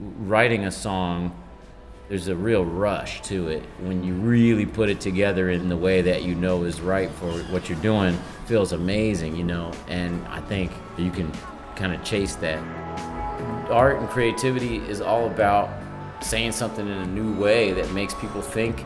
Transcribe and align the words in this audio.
writing 0.00 0.64
a 0.64 0.70
song, 0.70 1.36
there's 2.08 2.28
a 2.28 2.34
real 2.34 2.64
rush 2.64 3.20
to 3.22 3.48
it 3.48 3.62
when 3.80 4.02
you 4.02 4.14
really 4.14 4.66
put 4.66 4.88
it 4.88 5.00
together 5.00 5.50
in 5.50 5.68
the 5.68 5.76
way 5.76 6.02
that 6.02 6.24
you 6.24 6.34
know 6.34 6.64
is 6.64 6.80
right 6.80 7.10
for 7.10 7.30
what 7.52 7.68
you're 7.68 7.80
doing. 7.80 8.18
Feels 8.46 8.72
amazing, 8.72 9.36
you 9.36 9.44
know, 9.44 9.72
and 9.86 10.26
I 10.28 10.40
think 10.40 10.72
you 10.98 11.10
can 11.10 11.30
kind 11.76 11.92
of 11.94 12.02
chase 12.02 12.34
that. 12.36 12.58
Art 13.70 14.00
and 14.00 14.08
creativity 14.08 14.78
is 14.78 15.00
all 15.00 15.26
about 15.26 15.70
saying 16.20 16.52
something 16.52 16.86
in 16.86 16.98
a 16.98 17.06
new 17.06 17.38
way 17.40 17.72
that 17.72 17.90
makes 17.92 18.14
people 18.14 18.42
think 18.42 18.84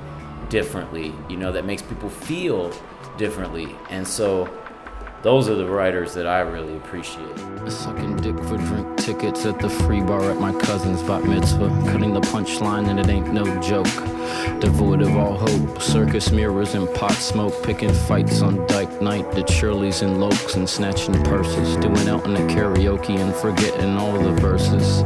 differently, 0.50 1.12
you 1.30 1.36
know, 1.36 1.50
that 1.52 1.64
makes 1.64 1.80
people 1.80 2.10
feel 2.10 2.70
differently. 3.16 3.74
And 3.88 4.06
so 4.06 4.48
those 5.24 5.48
are 5.48 5.54
the 5.54 5.64
writers 5.64 6.12
that 6.12 6.26
I 6.26 6.40
really 6.40 6.76
appreciate. 6.76 7.38
Sucking 7.66 8.16
dick 8.18 8.36
for 8.44 8.58
drink 8.58 8.98
tickets 8.98 9.46
at 9.46 9.58
the 9.58 9.70
free 9.70 10.02
bar 10.02 10.30
at 10.30 10.38
my 10.38 10.52
cousin's 10.52 11.02
bat 11.02 11.24
mitzvah. 11.24 11.70
Cutting 11.90 12.12
the 12.12 12.20
punchline 12.20 12.90
and 12.90 13.00
it 13.00 13.08
ain't 13.08 13.32
no 13.32 13.44
joke. 13.62 13.86
Devoid 14.60 15.00
of 15.00 15.16
all 15.16 15.38
hope, 15.38 15.80
circus 15.80 16.30
mirrors 16.30 16.74
and 16.74 16.92
pot 16.94 17.12
smoke. 17.12 17.54
Picking 17.64 17.92
fights 17.92 18.42
on 18.42 18.66
dyke 18.66 19.00
night 19.00 19.24
at 19.38 19.48
Shirley's 19.48 20.02
and 20.02 20.16
Lokes 20.16 20.56
and 20.56 20.68
snatching 20.68 21.14
purses. 21.24 21.74
Doing 21.78 22.06
out 22.06 22.26
in 22.26 22.34
the 22.34 22.40
karaoke 22.40 23.18
and 23.18 23.34
forgetting 23.34 23.96
all 23.96 24.18
the 24.18 24.32
verses. 24.32 25.02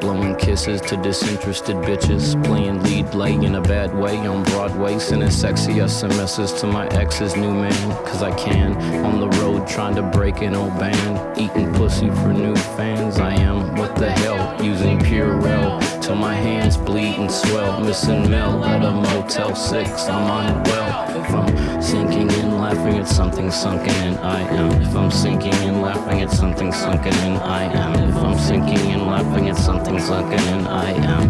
Blowing 0.00 0.36
kisses 0.36 0.80
to 0.82 0.96
disinterested 0.96 1.76
bitches. 1.76 2.42
Playing 2.44 2.82
lead 2.82 3.14
lay 3.14 3.34
in 3.34 3.54
a 3.54 3.60
bad 3.60 3.94
way 3.94 4.16
on 4.26 4.44
Broadway. 4.44 4.98
Sending 4.98 5.30
sexy 5.30 5.74
SMSs 5.74 6.58
to 6.60 6.66
my 6.66 6.86
ex's 6.88 7.36
new 7.36 7.52
man. 7.52 8.04
Cause 8.04 8.22
I 8.22 8.34
can. 8.36 8.76
On 9.04 9.20
the 9.20 9.28
road 9.38 9.66
trying 9.66 9.94
to 9.96 10.02
break 10.02 10.42
an 10.42 10.54
old 10.54 10.78
band. 10.78 11.38
Eating 11.38 11.72
pussy 11.74 12.08
for 12.08 12.32
new 12.32 12.56
fans. 12.56 13.18
I 13.18 13.34
am, 13.34 13.74
what 13.76 13.94
the 13.96 14.10
hell, 14.10 14.62
using 14.64 14.98
Purell. 14.98 15.83
Till 16.04 16.16
my 16.16 16.34
hands 16.34 16.76
bleed 16.76 17.14
and 17.14 17.32
swell. 17.32 17.80
Missing 17.80 18.28
Mel 18.30 18.62
at 18.62 18.84
a 18.84 18.90
Motel 18.90 19.54
6. 19.54 20.06
I'm 20.06 20.54
unwell. 20.54 21.18
If 21.18 21.30
I'm 21.30 21.80
sinking 21.80 22.30
in, 22.30 22.58
laughing 22.58 22.98
at 22.98 23.08
something 23.08 23.50
sunken 23.50 23.94
in, 24.04 24.18
I 24.18 24.40
am. 24.42 24.82
If 24.82 24.94
I'm 24.94 25.10
sinking 25.10 25.54
in, 25.62 25.80
laughing 25.80 26.20
at 26.20 26.30
something 26.30 26.72
sunken 26.72 27.14
in, 27.24 27.38
I 27.38 27.62
am. 27.72 28.10
If 28.10 28.16
I'm 28.16 28.38
sinking 28.38 28.90
in, 28.90 29.06
laughing 29.06 29.48
at 29.48 29.56
something 29.56 29.98
sunken 29.98 30.40
in, 30.40 30.66
I 30.66 30.90
am. 30.90 31.28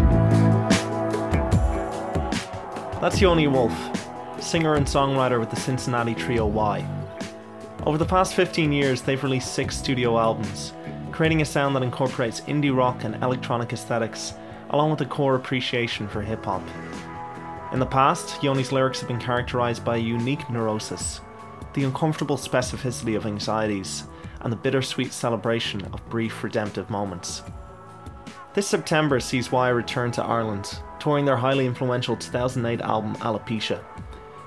That's 2.99 3.21
Yoni 3.21 3.47
Wolf, 3.47 3.73
singer 4.41 4.75
and 4.75 4.85
songwriter 4.85 5.39
with 5.39 5.51
the 5.51 5.55
Cincinnati 5.55 6.15
trio 6.15 6.45
Y. 6.47 6.85
Over 7.85 7.97
the 7.97 8.05
past 8.05 8.33
15 8.33 8.73
years, 8.73 9.03
they've 9.03 9.23
released 9.23 9.53
six 9.53 9.77
studio 9.77 10.19
albums, 10.19 10.73
creating 11.13 11.41
a 11.41 11.45
sound 11.45 11.77
that 11.77 11.83
incorporates 11.83 12.41
indie 12.41 12.75
rock 12.75 13.05
and 13.05 13.15
electronic 13.23 13.71
aesthetics, 13.71 14.33
along 14.69 14.91
with 14.91 15.01
a 15.01 15.05
core 15.05 15.35
appreciation 15.35 16.07
for 16.07 16.21
hip 16.21 16.45
hop. 16.45 16.61
In 17.73 17.79
the 17.79 17.85
past, 17.85 18.41
Yoni's 18.41 18.71
lyrics 18.71 18.99
have 18.99 19.07
been 19.07 19.19
characterized 19.19 19.83
by 19.83 19.97
a 19.97 19.99
unique 19.99 20.49
neurosis, 20.49 21.21
the 21.73 21.83
uncomfortable 21.83 22.37
specificity 22.37 23.17
of 23.17 23.25
anxieties, 23.25 24.05
and 24.41 24.51
the 24.51 24.57
bittersweet 24.57 25.11
celebration 25.11 25.83
of 25.85 26.09
brief 26.09 26.43
redemptive 26.43 26.89
moments. 26.89 27.43
This 28.53 28.67
September 28.67 29.19
sees 29.19 29.51
Why? 29.51 29.69
return 29.69 30.11
to 30.11 30.23
Ireland, 30.23 30.79
touring 30.99 31.25
their 31.25 31.35
highly 31.35 31.65
influential 31.65 32.15
2008 32.15 32.79
album 32.81 33.15
Alopecia. 33.15 33.83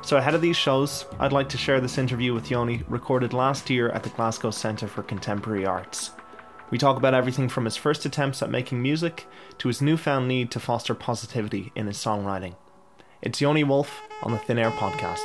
So, 0.01 0.17
ahead 0.17 0.35
of 0.35 0.41
these 0.41 0.57
shows, 0.57 1.05
I'd 1.19 1.33
like 1.33 1.51
to 1.51 1.59
share 1.59 1.83
this 1.83 1.99
interview 1.99 2.33
with 2.33 2.51
Yoni, 2.51 2.83
recorded 2.89 3.35
last 3.35 3.69
year 3.69 3.91
at 3.91 4.03
the 4.03 4.09
Glasgow 4.11 4.51
Centre 4.51 4.89
for 4.89 5.03
Contemporary 5.03 5.67
Arts. 5.67 6.13
We 6.71 6.77
talk 6.77 6.99
about 6.99 7.15
everything 7.15 7.49
from 7.49 7.65
his 7.65 7.77
first 7.77 8.05
attempts 8.05 8.43
at 8.43 8.51
making 8.51 8.83
music 8.83 9.27
to 9.59 9.69
his 9.69 9.81
newfound 9.81 10.29
need 10.29 10.51
to 10.51 10.61
foster 10.61 10.95
positivity 10.95 11.73
in 11.75 11.87
his 11.87 11.97
songwriting. 11.97 12.57
It's 13.23 13.41
Yoni 13.41 13.65
Wolf 13.65 14.03
on 14.23 14.33
the 14.33 14.39
Thin 14.39 14.59
Air 14.59 14.71
Podcast. 14.71 15.25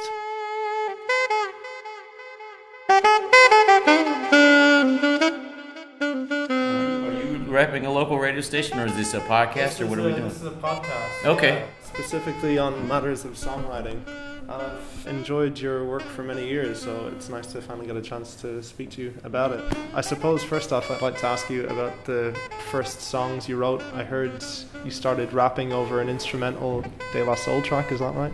Are 6.00 7.12
you 7.12 7.40
repping 7.50 7.86
a 7.86 7.90
local 7.90 8.18
radio 8.20 8.42
station 8.42 8.80
or 8.80 8.86
is 8.86 8.96
this 8.96 9.14
a 9.14 9.20
podcast 9.20 9.82
or 9.82 9.88
what 9.88 10.00
are 10.00 10.04
we 10.04 10.12
doing? 10.12 10.24
This 10.24 10.38
is 10.38 10.46
a 10.46 10.52
podcast. 10.52 11.26
Okay. 11.26 11.64
uh, 11.64 11.66
specifically 11.86 12.58
on 12.58 12.88
matters 12.88 13.26
of 13.26 13.34
songwriting. 13.34 14.02
I've 14.50 15.08
enjoyed 15.08 15.60
your 15.60 15.86
work 15.86 16.02
for 16.02 16.24
many 16.24 16.48
years, 16.48 16.82
so 16.82 17.12
it's 17.16 17.30
nice 17.30 17.48
to 17.54 17.62
finally 17.62 17.88
get 17.88 17.96
a 17.96 18.02
chance 18.02 18.36
to 18.36 18.62
speak 18.62 18.92
to 18.92 19.02
you 19.02 19.14
about 19.24 19.52
it. 19.52 19.78
I 19.94 20.02
suppose, 20.02 20.44
first 20.44 20.72
off, 20.74 20.92
I'd 20.92 21.02
like 21.02 21.18
to 21.20 21.28
ask 21.28 21.50
you 21.50 21.68
about 21.68 22.06
the 22.06 22.38
first 22.70 23.02
songs 23.02 23.48
you 23.48 23.58
wrote. 23.58 23.82
I 23.94 24.04
heard 24.04 24.44
you 24.84 24.92
started 24.92 25.34
rapping 25.34 25.72
over 25.72 26.02
an 26.02 26.10
instrumental 26.10 26.84
De 27.12 27.24
La 27.24 27.36
Soul 27.36 27.62
track, 27.62 27.92
is 27.92 28.00
that 28.00 28.14
right? 28.16 28.34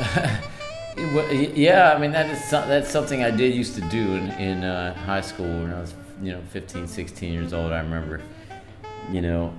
Well, 0.96 1.32
Yeah, 1.32 1.92
I 1.92 1.98
mean 1.98 2.12
that 2.12 2.30
is 2.30 2.48
that's 2.50 2.88
something 2.88 3.24
I 3.24 3.30
did 3.32 3.52
used 3.52 3.74
to 3.74 3.80
do 3.80 4.14
in, 4.14 4.30
in 4.38 4.62
uh, 4.62 4.94
high 4.94 5.22
school 5.22 5.46
when 5.46 5.72
I 5.74 5.80
was 5.80 5.92
you 6.22 6.30
know 6.30 6.40
15, 6.50 6.86
16 6.86 7.32
years 7.32 7.52
old. 7.52 7.72
I 7.72 7.80
remember, 7.80 8.20
you 9.10 9.20
know, 9.20 9.52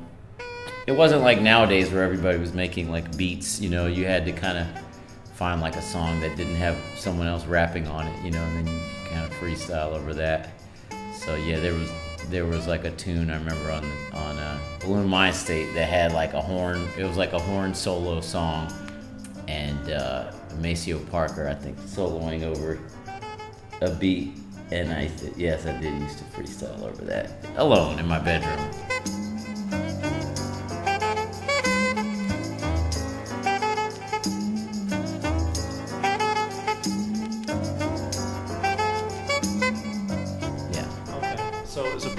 it 0.87 0.93
wasn't 0.93 1.23
like 1.23 1.41
nowadays 1.41 1.91
where 1.91 2.03
everybody 2.03 2.37
was 2.37 2.53
making 2.53 2.89
like 2.89 3.17
beats. 3.17 3.59
You 3.59 3.69
know, 3.69 3.85
you 3.85 4.05
had 4.05 4.23
to 4.25 4.31
kind 4.31 4.57
of 4.59 4.67
find 5.35 5.61
like 5.61 5.75
a 5.75 5.81
song 5.81 6.19
that 6.21 6.35
didn't 6.37 6.55
have 6.55 6.77
someone 6.95 7.27
else 7.27 7.45
rapping 7.45 7.87
on 7.87 8.07
it. 8.07 8.25
You 8.25 8.31
know, 8.31 8.43
and 8.43 8.65
then 8.65 8.73
you 8.73 8.81
kind 9.09 9.25
of 9.25 9.31
freestyle 9.37 9.91
over 9.93 10.13
that. 10.13 10.49
So 11.13 11.35
yeah, 11.35 11.59
there 11.59 11.73
was 11.73 11.91
there 12.29 12.45
was 12.45 12.67
like 12.67 12.85
a 12.85 12.91
tune 12.91 13.29
I 13.29 13.37
remember 13.37 13.71
on 13.71 13.85
on 14.13 14.37
uh, 14.37 14.59
Buhloone 14.79 15.07
Mindstate 15.07 15.73
that 15.73 15.89
had 15.89 16.13
like 16.13 16.33
a 16.33 16.41
horn. 16.41 16.87
It 16.97 17.03
was 17.03 17.17
like 17.17 17.33
a 17.33 17.39
horn 17.39 17.73
solo 17.73 18.21
song, 18.21 18.71
and 19.47 19.91
uh, 19.91 20.31
Maceo 20.59 20.99
Parker 21.11 21.47
I 21.47 21.53
think 21.53 21.77
soloing 21.79 22.43
over 22.43 22.79
a 23.81 23.91
beat. 23.91 24.37
And 24.71 24.91
I 24.91 25.07
th- 25.07 25.33
yes, 25.37 25.67
I 25.67 25.79
did 25.79 25.93
used 26.01 26.17
to 26.17 26.23
freestyle 26.25 26.81
over 26.81 27.03
that 27.05 27.31
alone 27.57 27.99
in 27.99 28.07
my 28.07 28.17
bedroom. 28.17 28.84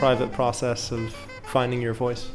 Private 0.07 0.31
process 0.33 0.93
of 0.93 1.13
finding 1.43 1.83
your 1.83 1.93
voice. 1.93 2.31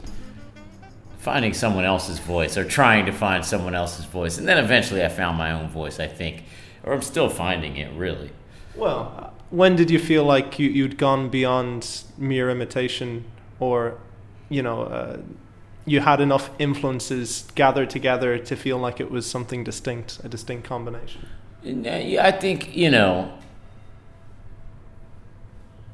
finding 1.20 1.54
someone 1.54 1.86
else's 1.86 2.20
voice 2.20 2.58
or 2.58 2.66
trying 2.66 3.06
to 3.06 3.14
find 3.14 3.46
someone 3.46 3.74
else's 3.74 4.06
voice 4.20 4.38
and 4.40 4.46
then 4.50 4.58
eventually 4.58 5.02
i 5.06 5.08
found 5.08 5.38
my 5.38 5.52
own 5.58 5.68
voice 5.70 5.98
i 6.08 6.08
think 6.20 6.44
or 6.84 6.92
i'm 6.94 7.02
still 7.02 7.30
finding 7.30 7.78
it 7.78 7.90
really 8.06 8.30
Well, 8.76 9.34
when 9.52 9.76
did 9.78 9.90
you 9.90 10.00
feel 10.00 10.26
like 10.26 10.60
you, 10.60 10.68
you'd 10.70 10.98
gone 10.98 11.30
beyond 11.30 11.80
mere 12.18 12.48
imitation, 12.50 13.10
or, 13.60 13.98
you 14.50 14.62
know, 14.68 14.80
uh, 14.84 15.18
you 15.86 16.00
had 16.02 16.20
enough 16.28 16.46
influences 16.68 17.28
gathered 17.56 17.90
together 17.90 18.32
to 18.50 18.56
feel 18.56 18.78
like 18.86 18.98
it 19.06 19.10
was 19.12 19.26
something 19.36 19.62
distinct, 19.72 20.10
a 20.24 20.30
distinct 20.36 20.64
combination? 20.74 21.22
Uh, 21.66 22.30
i 22.30 22.32
think 22.44 22.58
you 22.84 22.90
know 22.96 23.12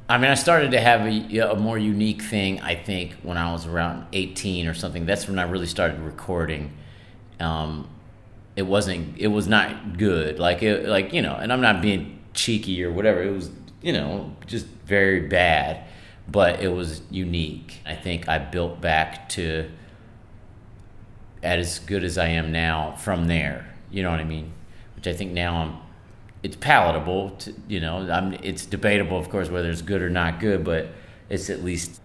i 0.08 0.16
mean 0.18 0.30
i 0.30 0.34
started 0.34 0.70
to 0.70 0.80
have 0.80 1.02
a, 1.02 1.38
a 1.50 1.56
more 1.56 1.78
unique 1.78 2.22
thing 2.22 2.60
i 2.60 2.74
think 2.74 3.12
when 3.22 3.36
i 3.36 3.52
was 3.52 3.66
around 3.66 4.06
18 4.12 4.66
or 4.66 4.74
something. 4.74 5.06
That's 5.06 5.28
when 5.28 5.38
i 5.38 5.42
really 5.42 5.66
started 5.66 6.00
recording. 6.00 6.72
Um, 7.40 7.88
it 8.56 8.62
wasn't 8.62 9.16
it 9.16 9.28
was 9.28 9.46
not 9.46 9.96
good. 9.96 10.38
Like 10.40 10.62
it 10.62 10.88
like 10.88 11.12
you 11.12 11.22
know 11.22 11.34
and 11.36 11.52
i'm 11.52 11.60
not 11.60 11.80
being 11.80 12.18
cheeky 12.34 12.82
or 12.82 12.90
whatever. 12.90 13.22
It 13.22 13.30
was 13.30 13.50
you 13.82 13.92
know 13.92 14.34
just 14.46 14.66
very 14.66 15.20
bad. 15.28 15.84
But 16.26 16.60
it 16.60 16.68
was 16.68 17.00
unique. 17.10 17.80
I 17.86 17.94
think 17.94 18.28
i 18.28 18.38
built 18.38 18.80
back 18.80 19.28
to 19.30 19.70
as 21.42 21.78
good 21.78 22.02
as 22.02 22.18
i 22.18 22.26
am 22.26 22.50
now 22.50 22.92
from 22.96 23.28
there. 23.28 23.74
You 23.90 24.02
know 24.02 24.10
what 24.10 24.20
i 24.20 24.24
mean? 24.24 24.52
Which 24.96 25.06
i 25.06 25.12
think 25.12 25.32
now 25.32 25.56
i'm 25.62 25.87
it's 26.48 26.56
palatable 26.56 27.30
to 27.30 27.54
you 27.68 27.78
know 27.78 28.10
i'm 28.10 28.32
it's 28.42 28.64
debatable 28.64 29.18
of 29.18 29.28
course 29.28 29.50
whether 29.50 29.70
it's 29.70 29.82
good 29.82 30.02
or 30.02 30.08
not 30.08 30.40
good 30.40 30.64
but 30.64 30.88
it's 31.28 31.50
at 31.50 31.62
least 31.62 32.00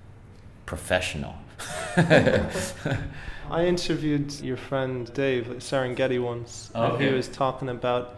professional 0.65 1.35
I 3.49 3.65
interviewed 3.65 4.33
your 4.41 4.57
friend 4.57 5.11
Dave 5.13 5.49
at 5.49 5.57
Serengeti 5.57 6.21
once, 6.21 6.71
and 6.73 7.01
he 7.01 7.09
was 7.09 7.27
talking 7.27 7.69
about, 7.69 8.15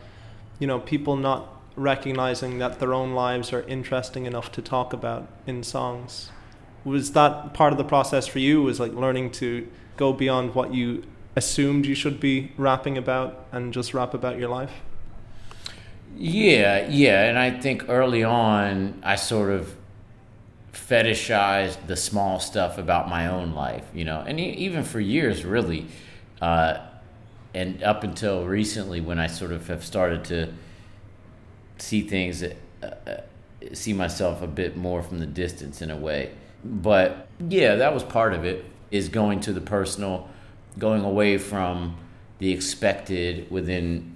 you 0.60 0.68
know, 0.68 0.80
people 0.80 1.16
not 1.16 1.50
recognizing 1.76 2.60
that 2.60 2.80
their 2.80 2.94
own 2.94 3.14
lives 3.14 3.52
are 3.52 3.64
interesting 3.64 4.26
enough 4.26 4.52
to 4.54 4.62
talk 4.62 4.94
about 4.94 5.28
in 5.46 5.64
songs. 5.64 6.30
Was 6.86 7.12
that 7.12 7.54
part 7.54 7.74
of 7.74 7.78
the 7.78 7.84
process 7.84 8.28
for 8.28 8.40
you? 8.40 8.62
Was 8.62 8.80
like 8.80 8.94
learning 8.94 9.32
to 9.32 9.68
go 9.98 10.14
beyond 10.14 10.56
what 10.56 10.74
you 10.74 11.04
assumed 11.36 11.86
you 11.86 11.96
should 11.96 12.20
be 12.20 12.54
rapping 12.58 12.98
about 12.98 13.46
and 13.52 13.74
just 13.74 13.94
rap 13.94 14.14
about 14.14 14.40
your 14.40 14.50
life? 14.50 14.72
Yeah, 16.18 16.88
yeah, 16.88 17.24
and 17.24 17.38
I 17.38 17.52
think 17.52 17.90
early 17.90 18.24
on 18.24 19.02
I 19.04 19.16
sort 19.16 19.52
of 19.52 19.76
fetishized 20.72 21.88
the 21.88 21.96
small 21.96 22.40
stuff 22.40 22.78
about 22.78 23.10
my 23.10 23.28
own 23.28 23.54
life, 23.54 23.86
you 23.94 24.06
know, 24.06 24.22
and 24.26 24.40
even 24.40 24.84
for 24.84 25.00
years, 25.00 25.44
really, 25.44 25.88
uh, 26.42 26.78
and 27.54 27.84
up 27.84 28.04
until 28.04 28.46
recently, 28.46 29.02
when 29.02 29.20
I 29.20 29.28
sort 29.28 29.52
of 29.52 29.68
have 29.68 29.84
started 29.84 30.24
to 30.26 30.54
see 31.78 32.02
things, 32.02 32.44
uh, 32.44 32.54
uh, 32.84 33.18
see 33.74 33.94
myself 33.94 34.42
a 34.42 34.48
bit 34.48 34.78
more 34.78 35.02
from 35.04 35.20
the 35.20 35.26
distance 35.26 35.82
in 35.82 35.90
a 35.90 35.98
way. 35.98 36.32
But 36.64 37.28
yeah, 37.50 37.76
that 37.76 37.94
was 37.94 38.04
part 38.04 38.34
of 38.34 38.46
it. 38.46 38.66
Is 38.92 39.10
going 39.10 39.42
to 39.42 39.54
the 39.54 39.62
personal, 39.62 40.30
going 40.78 41.04
away 41.04 41.38
from 41.38 41.98
the 42.40 42.52
expected 42.52 43.50
within 43.52 44.15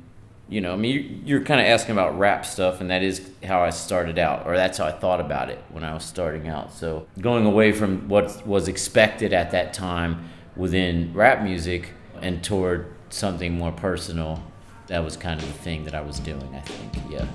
you 0.50 0.62
know, 0.62 0.74
I 0.74 0.78
mean, 0.78 1.22
you're 1.26 1.44
kind 1.44 1.62
of 1.62 1.68
asking 1.68 1.94
about 1.94 2.18
rap 2.18 2.44
stuff, 2.46 2.82
and 2.82 2.90
that 2.90 3.04
is 3.04 3.30
how 3.44 3.62
I 3.62 3.70
started 3.70 4.18
out, 4.18 4.48
or 4.48 4.58
that's 4.58 4.80
how 4.80 4.86
I 4.86 4.92
thought 4.92 5.22
about 5.22 5.50
it 5.50 5.64
when 5.70 5.84
I 5.84 5.94
was 5.94 6.04
starting 6.04 6.48
out. 6.48 6.74
So 6.74 7.08
going 7.22 7.46
away 7.46 7.72
from 7.72 8.10
what 8.10 8.46
was 8.48 8.68
expected 8.68 9.32
at 9.32 9.52
that 9.52 9.74
time 9.74 10.28
within 10.56 11.14
rap 11.14 11.44
music 11.44 11.92
and 12.22 12.44
toward 12.44 12.94
something 13.10 13.54
more 13.54 13.72
personal, 13.72 14.44
that 14.88 15.04
was 15.04 15.16
kind 15.16 15.40
of 15.40 15.48
the 15.48 15.54
thing 15.54 15.86
that 15.86 15.94
I 15.94 16.02
was 16.02 16.20
doing, 16.20 16.56
I 16.56 16.62
think, 16.62 17.12
yeah. 17.12 17.28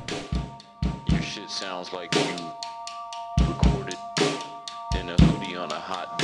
Your 1.09 1.23
shit 1.23 1.49
sounds 1.49 1.93
like 1.93 2.13
you 2.17 3.47
recorded 3.47 3.99
in 4.99 5.09
a 5.09 5.23
hoodie 5.23 5.55
on 5.55 5.71
a 5.71 5.79
hot 5.79 6.19
day 6.19 6.24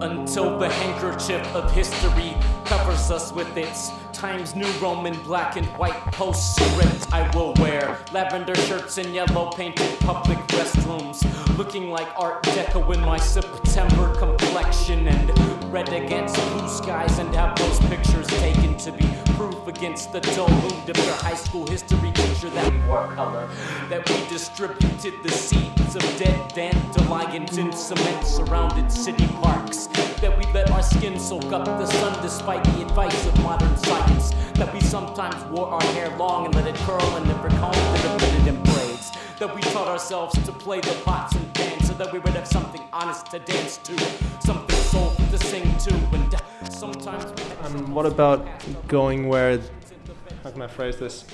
until 0.00 0.58
the 0.58 0.68
handkerchief 0.68 1.44
of 1.54 1.70
history 1.72 2.34
covers 2.64 3.10
us 3.10 3.32
with 3.32 3.56
its 3.56 3.90
Times 4.20 4.54
New 4.54 4.70
Roman 4.82 5.18
black 5.22 5.56
and 5.56 5.66
white 5.78 5.98
postscript. 6.12 7.10
I 7.10 7.34
will 7.34 7.54
wear 7.54 7.96
lavender 8.12 8.54
shirts 8.54 8.98
and 8.98 9.14
yellow 9.14 9.50
painted 9.50 9.98
public 10.00 10.36
restrooms, 10.48 11.24
looking 11.56 11.88
like 11.88 12.06
Art 12.18 12.42
Deco 12.42 12.94
in 12.94 13.00
my 13.00 13.16
September 13.16 14.14
complexion, 14.16 15.08
and 15.08 15.72
red 15.72 15.88
against 15.88 16.34
blue 16.50 16.68
skies, 16.68 17.18
and 17.18 17.34
have 17.34 17.58
those 17.58 17.80
pictures 17.88 18.26
taken 18.26 18.76
to 18.76 18.92
be 18.92 19.08
proof 19.36 19.66
against 19.66 20.12
the 20.12 20.20
dull 20.20 20.50
mood 20.50 20.90
of 20.90 20.98
your 20.98 21.14
high 21.14 21.34
school 21.34 21.66
history 21.66 22.12
teacher 22.12 22.50
that 22.50 22.70
we 22.70 22.78
wore 22.80 23.06
color, 23.14 23.48
that 23.88 24.06
we 24.06 24.28
distributed 24.28 25.14
the 25.22 25.30
seeds 25.30 25.96
of 25.96 26.02
dead 26.18 26.52
dandelions 26.52 27.56
in 27.56 27.72
cement 27.72 28.26
surrounded 28.26 28.92
city 28.92 29.26
parks, 29.40 29.88
that 30.20 30.36
we 30.36 30.44
let 30.52 30.70
our 30.70 30.82
skin 30.82 31.18
soak 31.18 31.44
up 31.52 31.64
the 31.64 31.86
sun 31.86 32.22
despite 32.22 32.62
the 32.64 32.82
advice 32.82 33.26
of 33.26 33.42
modern 33.42 33.74
science, 33.78 34.30
that 34.54 34.72
we 34.72 34.80
sometimes 34.80 35.42
wore 35.44 35.68
our 35.68 35.82
hair 35.94 36.14
long 36.18 36.44
and 36.44 36.54
let 36.54 36.66
it 36.66 36.74
curl 36.86 37.16
and 37.16 37.26
never 37.26 37.48
combed 37.48 37.76
it 37.76 38.04
or 38.04 38.18
put 38.18 38.34
it 38.34 38.46
in 38.48 38.62
braids, 38.64 39.10
that 39.38 39.54
we 39.54 39.62
taught 39.72 39.88
ourselves 39.88 40.34
to 40.44 40.52
play 40.52 40.80
the 40.80 40.92
pots 41.04 41.34
and 41.34 41.54
pans 41.54 41.88
so 41.88 41.94
that 41.94 42.12
we 42.12 42.18
would 42.18 42.34
have 42.34 42.46
something 42.46 42.82
honest 42.92 43.26
to 43.30 43.38
dance 43.40 43.78
to, 43.78 43.98
something 44.40 44.76
soulful 44.76 45.26
to 45.26 45.38
sing 45.46 45.64
to, 45.78 45.94
and 45.94 46.72
sometimes 46.72 47.24
And 47.64 47.76
um, 47.76 47.94
what 47.94 48.04
about 48.04 48.46
going 48.88 49.28
where, 49.28 49.58
how 50.44 50.50
can 50.50 50.60
I 50.60 50.66
phrase 50.66 50.98
this? 50.98 51.24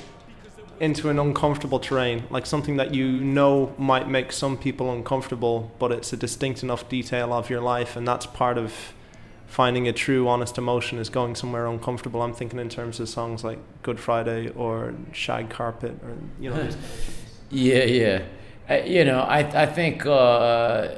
Into 0.79 1.09
an 1.09 1.19
uncomfortable 1.19 1.79
terrain, 1.79 2.25
like 2.29 2.45
something 2.47 2.77
that 2.77 2.95
you 2.95 3.09
know 3.09 3.75
might 3.79 4.09
make 4.09 4.31
some 4.31 4.59
people 4.59 4.93
uncomfortable, 4.93 5.73
but 5.79 5.91
it's 5.91 6.13
a 6.13 6.17
distinct 6.17 6.63
enough 6.63 6.89
detail 6.89 7.33
of 7.33 7.49
your 7.49 7.61
life, 7.61 7.97
and 7.97 8.07
that's 8.07 8.27
part 8.27 8.59
of 8.59 8.73
finding 9.47 9.89
a 9.89 9.93
true, 9.93 10.29
honest 10.29 10.59
emotion 10.59 10.99
is 10.99 11.09
going 11.09 11.35
somewhere 11.35 11.67
uncomfortable. 11.67 12.21
I'm 12.21 12.35
thinking 12.35 12.59
in 12.59 12.69
terms 12.69 13.01
of 13.01 13.09
songs 13.09 13.43
like 13.43 13.59
Good 13.83 13.99
Friday 13.99 14.51
or 14.51 14.95
Shag 15.13 15.49
Carpet, 15.49 15.99
or 16.03 16.17
you 16.39 16.51
know. 16.51 16.69
Yeah, 17.49 17.85
yeah. 17.85 18.23
I, 18.69 18.81
you 18.81 19.05
know, 19.05 19.21
I 19.21 19.63
I 19.63 19.67
think 19.67 20.05
uh, 20.05 20.97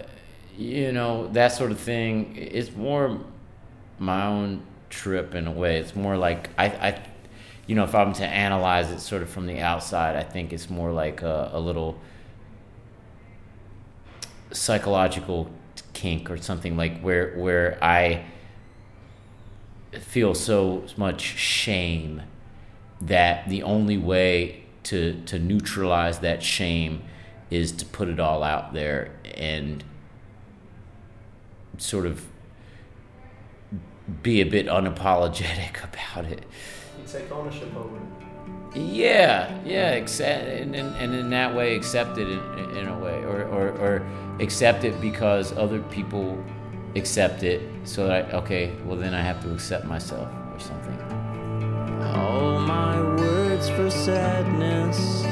you 0.56 0.92
know 0.92 1.28
that 1.28 1.52
sort 1.52 1.70
of 1.70 1.78
thing 1.78 2.36
is 2.36 2.74
more 2.74 3.20
my 3.98 4.26
own 4.26 4.62
trip 4.90 5.34
in 5.34 5.46
a 5.46 5.52
way. 5.52 5.78
It's 5.78 5.94
more 5.94 6.16
like 6.16 6.48
I, 6.56 6.66
I 6.66 7.02
you 7.68 7.74
know, 7.74 7.84
if 7.84 7.94
I'm 7.94 8.14
to 8.14 8.26
analyze 8.26 8.90
it 8.90 8.98
sort 8.98 9.22
of 9.22 9.28
from 9.28 9.46
the 9.46 9.60
outside, 9.60 10.16
I 10.16 10.22
think 10.22 10.52
it's 10.54 10.70
more 10.70 10.90
like 10.90 11.22
a, 11.22 11.50
a 11.52 11.60
little 11.60 12.00
psychological 14.50 15.50
kink 15.92 16.30
or 16.30 16.38
something 16.38 16.78
like 16.78 17.00
where 17.00 17.36
where 17.36 17.78
I 17.84 18.24
feel 19.92 20.34
so 20.34 20.84
much 20.96 21.20
shame 21.20 22.22
that 23.02 23.46
the 23.50 23.62
only 23.62 23.98
way 23.98 24.64
to 24.84 25.20
to 25.26 25.38
neutralize 25.38 26.20
that 26.20 26.42
shame 26.42 27.02
is 27.50 27.70
to 27.72 27.84
put 27.84 28.08
it 28.08 28.18
all 28.18 28.42
out 28.42 28.72
there 28.72 29.10
and 29.34 29.84
sort 31.76 32.06
of 32.06 32.24
be 34.22 34.40
a 34.40 34.46
bit 34.46 34.66
unapologetic 34.66 35.84
about 36.14 36.24
it. 36.32 36.44
You 37.08 37.20
take 37.20 37.32
ownership 37.32 37.74
over 37.74 37.96
it. 37.96 38.76
Yeah, 38.76 39.58
yeah, 39.64 39.92
accept, 39.92 40.46
and, 40.46 40.74
and, 40.74 40.94
and 40.96 41.14
in 41.14 41.30
that 41.30 41.54
way 41.54 41.74
accept 41.74 42.18
it 42.18 42.28
in, 42.28 42.76
in 42.76 42.86
a 42.86 42.98
way, 42.98 43.24
or, 43.24 43.44
or, 43.44 43.68
or 43.78 44.06
accept 44.40 44.84
it 44.84 45.00
because 45.00 45.56
other 45.56 45.80
people 45.84 46.42
accept 46.96 47.42
it. 47.42 47.62
So 47.84 48.06
that 48.08 48.34
I, 48.34 48.36
okay, 48.38 48.74
well 48.84 48.96
then 48.96 49.14
I 49.14 49.22
have 49.22 49.42
to 49.42 49.52
accept 49.54 49.86
myself 49.86 50.28
or 50.52 50.60
something. 50.60 51.00
All 52.14 52.60
my 52.60 53.00
words 53.16 53.70
for 53.70 53.90
sadness, 53.90 55.24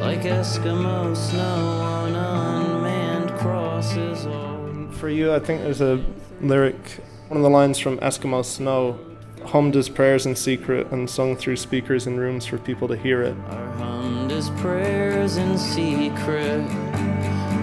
like 0.00 0.22
Eskimo 0.22 1.16
snow 1.16 1.40
on 1.80 2.14
unmanned 2.14 3.30
crosses. 3.38 4.26
All 4.26 4.88
For 4.90 5.08
you, 5.08 5.32
I 5.32 5.38
think 5.38 5.62
there's 5.62 5.80
a 5.80 6.04
lyric, 6.40 7.00
one 7.28 7.36
of 7.36 7.44
the 7.44 7.50
lines 7.50 7.78
from 7.78 7.98
Eskimo 7.98 8.44
Snow, 8.44 8.98
hummed 9.46 9.74
his 9.74 9.88
prayers 9.88 10.26
in 10.26 10.34
secret 10.34 10.90
and 10.90 11.08
sung 11.08 11.36
through 11.36 11.56
speakers 11.56 12.06
in 12.06 12.18
rooms 12.18 12.46
for 12.46 12.58
people 12.58 12.88
to 12.88 12.96
hear 12.96 13.22
it. 13.22 13.36
are 13.48 13.70
hummed 13.72 14.32
as 14.32 14.50
prayers 14.50 15.36
in 15.36 15.56
secret, 15.58 16.66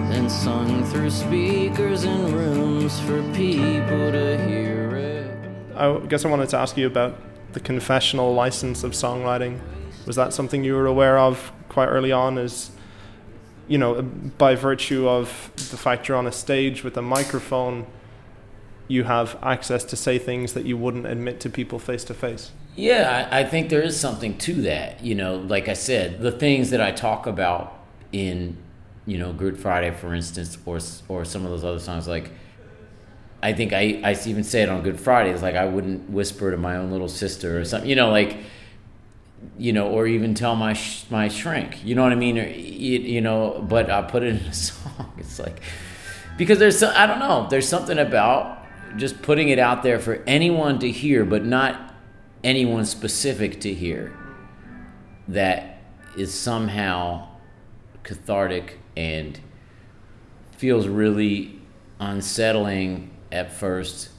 then 0.08 0.28
sung 0.28 0.84
through 0.86 1.10
speakers 1.10 2.04
in 2.04 2.34
rooms 2.34 3.00
for 3.00 3.22
people 3.32 4.12
to 4.12 4.42
hear 4.46 4.96
it. 4.96 5.36
I 5.76 5.98
guess 6.06 6.24
I 6.24 6.28
wanted 6.28 6.48
to 6.50 6.58
ask 6.58 6.76
you 6.76 6.86
about 6.86 7.16
the 7.52 7.60
confessional 7.60 8.34
license 8.34 8.84
of 8.84 8.92
songwriting. 8.92 9.60
Was 10.06 10.16
that 10.16 10.32
something 10.32 10.64
you 10.64 10.74
were 10.74 10.86
aware 10.86 11.18
of 11.18 11.52
quite 11.68 11.86
early 11.86 12.12
on? 12.12 12.38
As 12.38 12.70
you 13.68 13.78
know, 13.78 14.02
by 14.02 14.54
virtue 14.54 15.08
of 15.08 15.50
the 15.56 15.76
fact 15.76 16.08
you're 16.08 16.16
on 16.16 16.26
a 16.26 16.32
stage 16.32 16.84
with 16.84 16.96
a 16.96 17.02
microphone, 17.02 17.86
you 18.92 19.04
have 19.04 19.38
access 19.42 19.84
to 19.84 19.96
say 19.96 20.18
things 20.18 20.52
that 20.52 20.66
you 20.66 20.76
wouldn't 20.76 21.06
admit 21.06 21.40
to 21.40 21.48
people 21.48 21.78
face 21.78 22.04
to 22.04 22.12
face. 22.12 22.52
Yeah, 22.76 23.26
I, 23.30 23.42
think 23.42 23.70
there 23.70 23.80
is 23.80 23.98
something 23.98 24.36
to 24.38 24.52
that. 24.62 25.02
You 25.02 25.14
know, 25.14 25.36
like 25.36 25.66
I 25.68 25.72
said, 25.72 26.20
the 26.20 26.30
things 26.30 26.68
that 26.70 26.82
I 26.82 26.92
talk 26.92 27.26
about 27.26 27.78
in, 28.12 28.58
you 29.06 29.16
know, 29.16 29.32
Good 29.32 29.58
Friday, 29.58 29.92
for 29.92 30.14
instance, 30.14 30.58
or 30.66 30.78
or 31.08 31.24
some 31.24 31.44
of 31.46 31.50
those 31.50 31.64
other 31.64 31.78
songs, 31.78 32.06
like 32.06 32.32
I 33.42 33.54
think 33.54 33.72
I 33.72 34.00
I 34.04 34.14
even 34.26 34.44
say 34.44 34.62
it 34.62 34.68
on 34.68 34.82
Good 34.82 35.00
Friday. 35.00 35.30
It's 35.30 35.42
like 35.42 35.54
I 35.54 35.64
wouldn't 35.64 36.10
whisper 36.10 36.50
to 36.50 36.58
my 36.58 36.76
own 36.76 36.90
little 36.90 37.08
sister 37.08 37.58
or 37.58 37.64
something. 37.64 37.88
You 37.88 37.96
know, 37.96 38.10
like 38.10 38.36
you 39.56 39.72
know, 39.72 39.88
or 39.88 40.06
even 40.06 40.34
tell 40.34 40.54
my 40.54 40.74
sh- 40.74 41.04
my 41.08 41.28
shrink. 41.28 41.82
You 41.82 41.94
know 41.94 42.02
what 42.02 42.12
I 42.12 42.16
mean? 42.16 42.38
Or 42.38 42.46
you, 42.46 42.98
you 42.98 43.20
know, 43.22 43.64
but 43.66 43.90
I 43.90 44.02
put 44.02 44.22
it 44.22 44.28
in 44.28 44.36
a 44.36 44.52
song. 44.68 45.12
It's 45.16 45.38
like 45.38 45.62
because 46.36 46.58
there's 46.58 46.78
some, 46.78 46.92
I 46.94 47.06
don't 47.06 47.20
know. 47.20 47.46
There's 47.48 47.68
something 47.68 47.98
about 47.98 48.61
just 48.96 49.22
putting 49.22 49.48
it 49.48 49.58
out 49.58 49.82
there 49.82 49.98
for 49.98 50.22
anyone 50.26 50.78
to 50.80 50.90
hear, 50.90 51.24
but 51.24 51.44
not 51.44 51.94
anyone 52.44 52.84
specific 52.84 53.60
to 53.60 53.72
hear. 53.72 54.16
That 55.28 55.78
is 56.16 56.34
somehow 56.34 57.28
cathartic 58.02 58.78
and 58.96 59.38
feels 60.52 60.88
really 60.88 61.60
unsettling 62.00 63.10
at 63.30 63.52
first. 63.52 64.10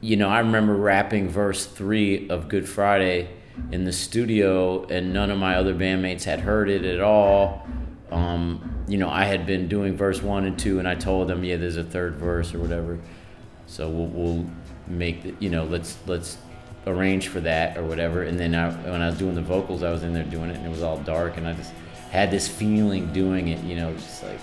You 0.00 0.16
know, 0.16 0.28
I 0.28 0.38
remember 0.38 0.76
rapping 0.76 1.28
verse 1.28 1.66
three 1.66 2.28
of 2.28 2.48
Good 2.48 2.68
Friday 2.68 3.28
in 3.72 3.84
the 3.84 3.92
studio, 3.92 4.84
and 4.86 5.12
none 5.12 5.30
of 5.30 5.38
my 5.38 5.56
other 5.56 5.74
bandmates 5.74 6.24
had 6.24 6.40
heard 6.40 6.70
it 6.70 6.84
at 6.84 7.00
all. 7.00 7.66
Um, 8.12 8.84
you 8.86 8.96
know, 8.96 9.08
I 9.08 9.24
had 9.24 9.44
been 9.46 9.68
doing 9.68 9.96
verse 9.96 10.22
one 10.22 10.44
and 10.44 10.58
two, 10.58 10.78
and 10.78 10.86
I 10.86 10.94
told 10.94 11.28
them, 11.28 11.42
yeah, 11.42 11.56
there's 11.56 11.76
a 11.76 11.84
third 11.84 12.14
verse 12.16 12.54
or 12.54 12.60
whatever. 12.60 12.98
So 13.68 13.88
we'll, 13.88 14.06
we'll 14.06 14.46
make 14.86 15.22
the, 15.22 15.34
you 15.38 15.50
know, 15.50 15.64
let's 15.64 15.98
let's 16.06 16.38
arrange 16.86 17.28
for 17.28 17.40
that 17.40 17.76
or 17.76 17.84
whatever. 17.84 18.22
And 18.22 18.40
then 18.40 18.54
I, 18.54 18.72
when 18.72 19.02
I 19.02 19.08
was 19.08 19.18
doing 19.18 19.34
the 19.34 19.42
vocals, 19.42 19.82
I 19.82 19.92
was 19.92 20.02
in 20.02 20.14
there 20.14 20.24
doing 20.24 20.50
it, 20.50 20.56
and 20.56 20.66
it 20.66 20.70
was 20.70 20.82
all 20.82 20.98
dark, 20.98 21.36
and 21.36 21.46
I 21.46 21.52
just 21.52 21.72
had 22.10 22.30
this 22.30 22.48
feeling 22.48 23.12
doing 23.12 23.48
it, 23.48 23.62
you 23.62 23.76
know, 23.76 23.92
just 23.92 24.22
like, 24.22 24.40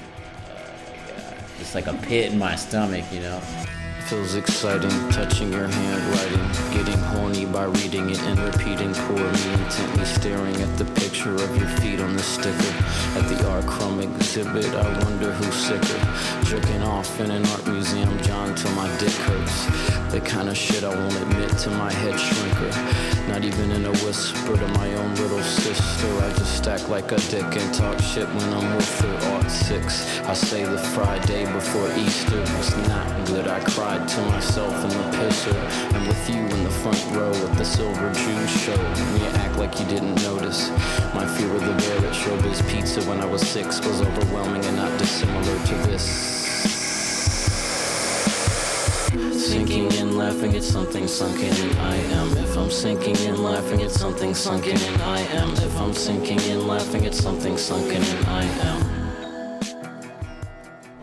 uh, 1.17 1.33
just 1.57 1.73
like 1.73 1.87
a 1.87 1.93
pit 2.03 2.31
in 2.31 2.37
my 2.39 2.55
stomach, 2.55 3.03
you 3.11 3.19
know. 3.21 3.41
Feels 4.07 4.35
exciting, 4.35 4.91
touching 5.09 5.51
your 5.51 5.67
handwriting, 5.67 6.77
getting 6.77 6.99
horny 6.99 7.45
by 7.47 7.65
reading 7.65 8.11
it 8.11 8.21
and 8.21 8.39
repeating 8.39 8.93
poor 8.93 9.17
me, 9.17 9.53
intently 9.53 10.05
staring 10.05 10.55
at 10.57 10.77
the 10.77 10.85
picture 11.01 11.33
of 11.33 11.57
your 11.57 11.67
feet 11.79 11.99
on 11.99 12.15
the 12.15 12.21
sticker. 12.21 12.94
At 13.15 13.29
the 13.29 13.49
R. 13.49 13.61
Crumb 13.63 14.01
exhibit, 14.01 14.65
I 14.75 15.03
wonder 15.05 15.31
who's 15.31 15.55
sicker. 15.55 15.99
Jerking 16.43 16.83
off 16.83 17.19
in 17.21 17.31
an 17.31 17.45
art 17.45 17.65
museum, 17.65 18.21
John, 18.21 18.53
till 18.55 18.71
my 18.71 18.89
dick 18.97 19.13
hurts. 19.23 20.11
The 20.11 20.19
kind 20.19 20.49
of 20.49 20.57
shit 20.57 20.83
I 20.83 20.93
won't 20.93 21.15
admit 21.15 21.57
to 21.59 21.69
my 21.71 21.91
head 21.91 22.15
shrinker. 22.15 23.27
Not 23.29 23.45
even 23.45 23.71
in 23.71 23.85
a 23.85 23.91
whisper 24.03 24.57
to 24.57 24.67
my 24.79 24.93
own 24.95 25.15
little 25.15 25.41
sister. 25.41 26.07
I 26.23 26.29
just 26.33 26.57
stack 26.57 26.89
like 26.89 27.11
a 27.11 27.17
dick 27.31 27.43
and 27.43 27.73
talk 27.73 27.99
shit 27.99 28.27
when 28.27 28.53
I'm 28.53 28.75
with 28.75 28.99
her. 29.01 29.33
Art 29.33 29.49
six, 29.49 30.19
I 30.21 30.33
say 30.33 30.65
the 30.65 30.77
Friday 30.77 31.45
before 31.53 31.89
Easter 31.97 32.39
was 32.39 32.75
not 32.87 33.27
good. 33.27 33.47
I 33.47 33.61
cried 33.61 34.07
to 34.09 34.21
myself 34.23 34.75
in 34.83 34.89
the 34.89 35.17
pisser. 35.17 35.95
I'm 35.95 36.07
with 36.07 36.29
you 36.29 36.41
in 36.41 36.63
the 36.63 36.69
front 36.69 37.03
row 37.15 37.31
at 37.31 37.57
the 37.57 37.65
Silver 37.65 38.11
Jew 38.13 38.47
show. 38.47 38.73
And 38.73 39.21
you 39.21 39.25
act 39.39 39.57
like 39.57 39.79
you 39.79 39.85
didn't 39.85 40.15
notice. 40.21 40.69
My 41.13 41.25
fear 41.25 41.51
of 41.53 41.61
the 41.61 41.73
bear 41.73 42.09
at 42.09 42.13
Showbiz 42.13 42.61
Pizza 42.69 43.01
when 43.07 43.21
I 43.21 43.25
was 43.25 43.41
six 43.47 43.79
was 43.85 44.01
overwhelming 44.01 44.65
and 44.65 44.77
not 44.77 44.97
dissimilar 44.97 45.65
to 45.65 45.75
this. 45.87 46.03
Sinking 49.47 49.91
in, 49.93 50.17
laughing 50.17 50.55
at 50.55 50.63
something 50.63 51.07
sunken 51.07 51.55
in, 51.55 51.77
I 51.77 51.95
am. 51.95 52.31
If 52.37 52.57
I'm 52.57 52.71
sinking 52.71 53.15
in, 53.17 53.43
laughing 53.43 53.81
at 53.83 53.91
something 53.91 54.33
sunken 54.33 54.75
in, 54.75 55.01
I 55.01 55.19
am. 55.19 55.51
If 55.51 55.77
I'm 55.79 55.93
sinking 55.93 56.39
in, 56.41 56.67
laughing 56.67 57.05
at 57.05 57.13
something 57.13 57.57
sunken 57.57 58.01
in, 58.01 58.25
I 58.25 58.43
am. 58.43 58.95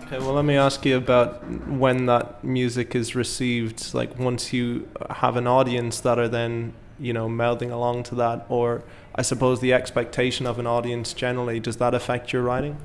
Okay, 0.03 0.19
well, 0.19 0.35
let 0.35 0.45
me 0.45 0.57
ask 0.57 0.85
you 0.85 0.97
about 0.97 1.43
when 1.69 2.07
that 2.07 2.43
music 2.45 2.95
is 2.95 3.15
received. 3.15 3.95
Like, 3.95 4.19
once 4.19 4.53
you 4.53 4.89
have 5.09 5.37
an 5.37 5.47
audience 5.47 6.01
that 6.01 6.19
are 6.19 6.29
then, 6.29 6.75
you 6.99 7.13
know, 7.13 7.29
melding 7.29 7.71
along 7.71 8.03
to 8.05 8.17
that, 8.17 8.45
or 8.49 8.83
I 9.15 9.23
suppose 9.23 9.61
the 9.61 9.73
expectation 9.73 10.47
of 10.47 10.59
an 10.59 10.67
audience 10.67 11.13
generally, 11.13 11.61
does 11.61 11.77
that 11.77 11.95
affect 11.95 12.33
your 12.33 12.43
writing? 12.43 12.79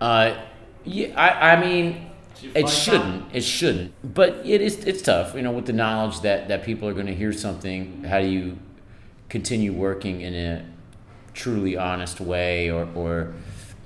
Uh, 0.00 0.36
yeah, 0.84 1.08
I, 1.16 1.52
I 1.52 1.60
mean, 1.60 2.10
it 2.54 2.68
shouldn't. 2.68 3.34
It 3.34 3.42
shouldn't. 3.42 3.92
But 4.14 4.42
it 4.44 4.60
is. 4.60 4.84
It's 4.84 5.02
tough, 5.02 5.34
you 5.34 5.42
know, 5.42 5.52
with 5.52 5.66
the 5.66 5.72
knowledge 5.72 6.20
that 6.20 6.48
that 6.48 6.64
people 6.64 6.88
are 6.88 6.92
going 6.92 7.06
to 7.06 7.14
hear 7.14 7.32
something. 7.32 8.04
How 8.04 8.20
do 8.20 8.26
you 8.26 8.58
continue 9.28 9.72
working 9.72 10.20
in 10.20 10.34
a 10.34 10.64
truly 11.34 11.76
honest 11.76 12.20
way 12.20 12.70
or 12.70 12.88
or 12.94 13.32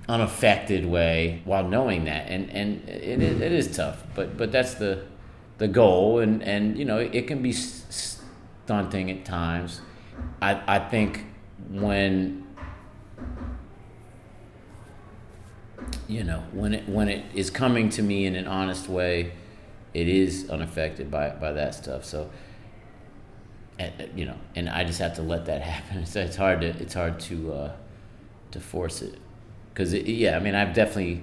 unaffected 0.08 0.84
way 0.84 1.42
while 1.44 1.66
knowing 1.66 2.04
that? 2.04 2.28
And 2.28 2.50
and 2.50 2.88
it, 2.88 3.22
it, 3.22 3.40
it 3.40 3.52
is 3.52 3.74
tough. 3.76 4.02
But 4.14 4.36
but 4.36 4.50
that's 4.50 4.74
the 4.74 5.04
the 5.58 5.68
goal. 5.68 6.18
And 6.18 6.42
and 6.42 6.76
you 6.76 6.84
know, 6.84 6.98
it 6.98 7.28
can 7.28 7.42
be 7.42 7.52
stunting 7.52 9.10
at 9.10 9.24
times. 9.24 9.80
I 10.40 10.76
I 10.76 10.78
think 10.78 11.24
when 11.70 12.46
you 16.08 16.24
know 16.24 16.42
when 16.52 16.74
it 16.74 16.88
when 16.88 17.08
it 17.08 17.24
is 17.34 17.50
coming 17.50 17.88
to 17.90 18.02
me 18.02 18.26
in 18.26 18.34
an 18.36 18.46
honest 18.46 18.88
way 18.88 19.32
it 19.94 20.08
is 20.08 20.48
unaffected 20.50 21.10
by 21.10 21.30
by 21.30 21.52
that 21.52 21.74
stuff. 21.74 22.04
So 22.04 22.30
you 24.14 24.26
know 24.26 24.36
and 24.54 24.68
i 24.68 24.84
just 24.84 24.98
have 24.98 25.14
to 25.14 25.22
let 25.22 25.46
that 25.46 25.62
happen. 25.72 25.98
It's 26.02 26.36
hard 26.36 26.60
to 26.60 26.68
it's 26.68 26.94
hard 26.94 27.18
to 27.20 27.52
uh 27.52 27.72
to 28.50 28.60
force 28.60 29.02
it. 29.02 29.18
Because 29.72 29.94
yeah 29.94 30.36
i 30.36 30.40
mean 30.40 30.54
i've 30.54 30.74
definitely 30.74 31.22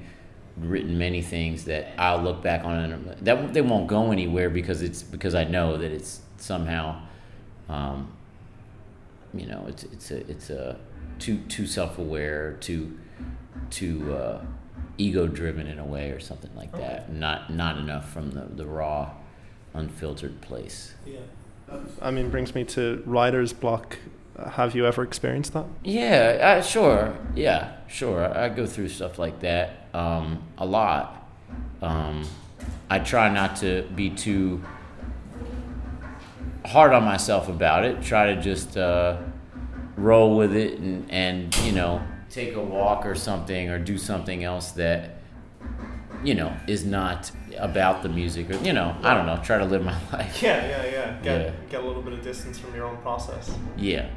written 0.58 0.98
many 0.98 1.22
things 1.22 1.66
that 1.66 1.90
i'll 2.00 2.22
look 2.22 2.42
back 2.42 2.64
on 2.64 2.78
and 2.78 3.18
that 3.22 3.54
they 3.54 3.62
won't 3.62 3.86
go 3.88 4.12
anywhere 4.12 4.50
because 4.50 4.82
it's 4.82 5.04
because 5.04 5.36
i 5.36 5.44
know 5.44 5.78
that 5.78 5.92
it's 5.92 6.22
somehow 6.38 7.00
um 7.70 8.12
you 9.40 9.48
know 9.48 9.66
it's 9.68 9.84
it's 9.84 10.12
a 10.12 10.30
it's 10.30 10.50
a 10.50 10.78
too 11.20 11.38
too 11.50 11.66
self-aware 11.66 12.58
too 12.60 12.98
too 13.70 14.16
uh 14.16 14.42
ego 14.98 15.28
driven 15.28 15.68
in 15.68 15.80
a 15.80 15.86
way 15.86 16.12
or 16.12 16.20
something 16.20 16.52
like 16.56 16.74
okay. 16.74 16.84
that. 16.84 17.12
Not 17.12 17.54
not 17.54 17.78
enough 17.78 18.10
from 18.12 18.32
the, 18.32 18.46
the 18.46 18.66
raw, 18.66 19.12
unfiltered 19.74 20.42
place. 20.42 20.94
Yeah. 21.06 21.20
I 22.02 22.12
mean, 22.12 22.30
brings 22.30 22.56
me 22.56 22.64
to 22.66 23.04
writer's 23.06 23.54
block. 23.54 23.98
Have 24.52 24.76
you 24.76 24.86
ever 24.86 25.04
experienced 25.04 25.54
that? 25.54 25.66
Yeah, 25.84 26.58
uh, 26.60 26.62
sure. 26.62 27.18
Yeah, 27.36 27.74
sure. 27.88 28.38
I 28.38 28.50
go 28.50 28.66
through 28.66 28.90
stuff 28.90 29.20
like 29.20 29.42
that 29.42 29.88
um, 29.94 30.44
a 30.58 30.66
lot. 30.66 31.28
Um, 31.82 32.26
I 32.90 33.00
try 33.00 33.30
not 33.30 33.58
to 33.58 33.84
be 33.96 34.10
too 34.10 34.64
hard 36.68 36.94
on 36.94 37.04
myself 37.04 37.50
about 37.50 37.86
it. 37.86 38.02
Try 38.02 38.36
to 38.36 38.42
just 38.42 38.78
uh, 38.78 39.18
roll 39.98 40.38
with 40.38 40.56
it 40.56 40.80
and, 40.80 41.10
and 41.12 41.58
you 41.60 41.72
know 41.72 42.02
take 42.30 42.56
a 42.56 42.62
walk 42.62 43.06
or 43.06 43.16
something 43.16 43.70
or 43.70 43.80
do 43.80 43.98
something 43.98 44.44
else 44.44 44.72
that 44.72 45.18
you 46.24 46.36
know 46.36 46.56
is 46.68 46.86
not 46.86 47.32
about 47.58 48.04
the 48.04 48.10
music 48.10 48.50
or 48.50 48.56
you 48.58 48.72
know 48.72 48.96
i 49.02 49.14
don't 49.14 49.26
know 49.26 49.38
try 49.44 49.58
to 49.58 49.66
live 49.66 49.84
my 49.84 49.98
life 50.14 50.42
yeah 50.42 50.68
yeah 50.68 50.86
yeah 50.86 51.22
get, 51.22 51.42
yeah. 51.42 51.52
get 51.70 51.84
a 51.84 51.86
little 51.86 52.04
bit 52.04 52.14
of 52.14 52.22
distance 52.22 52.60
from 52.60 52.74
your 52.76 52.86
own 52.86 52.98
process 52.98 53.56
yeah 53.76 54.08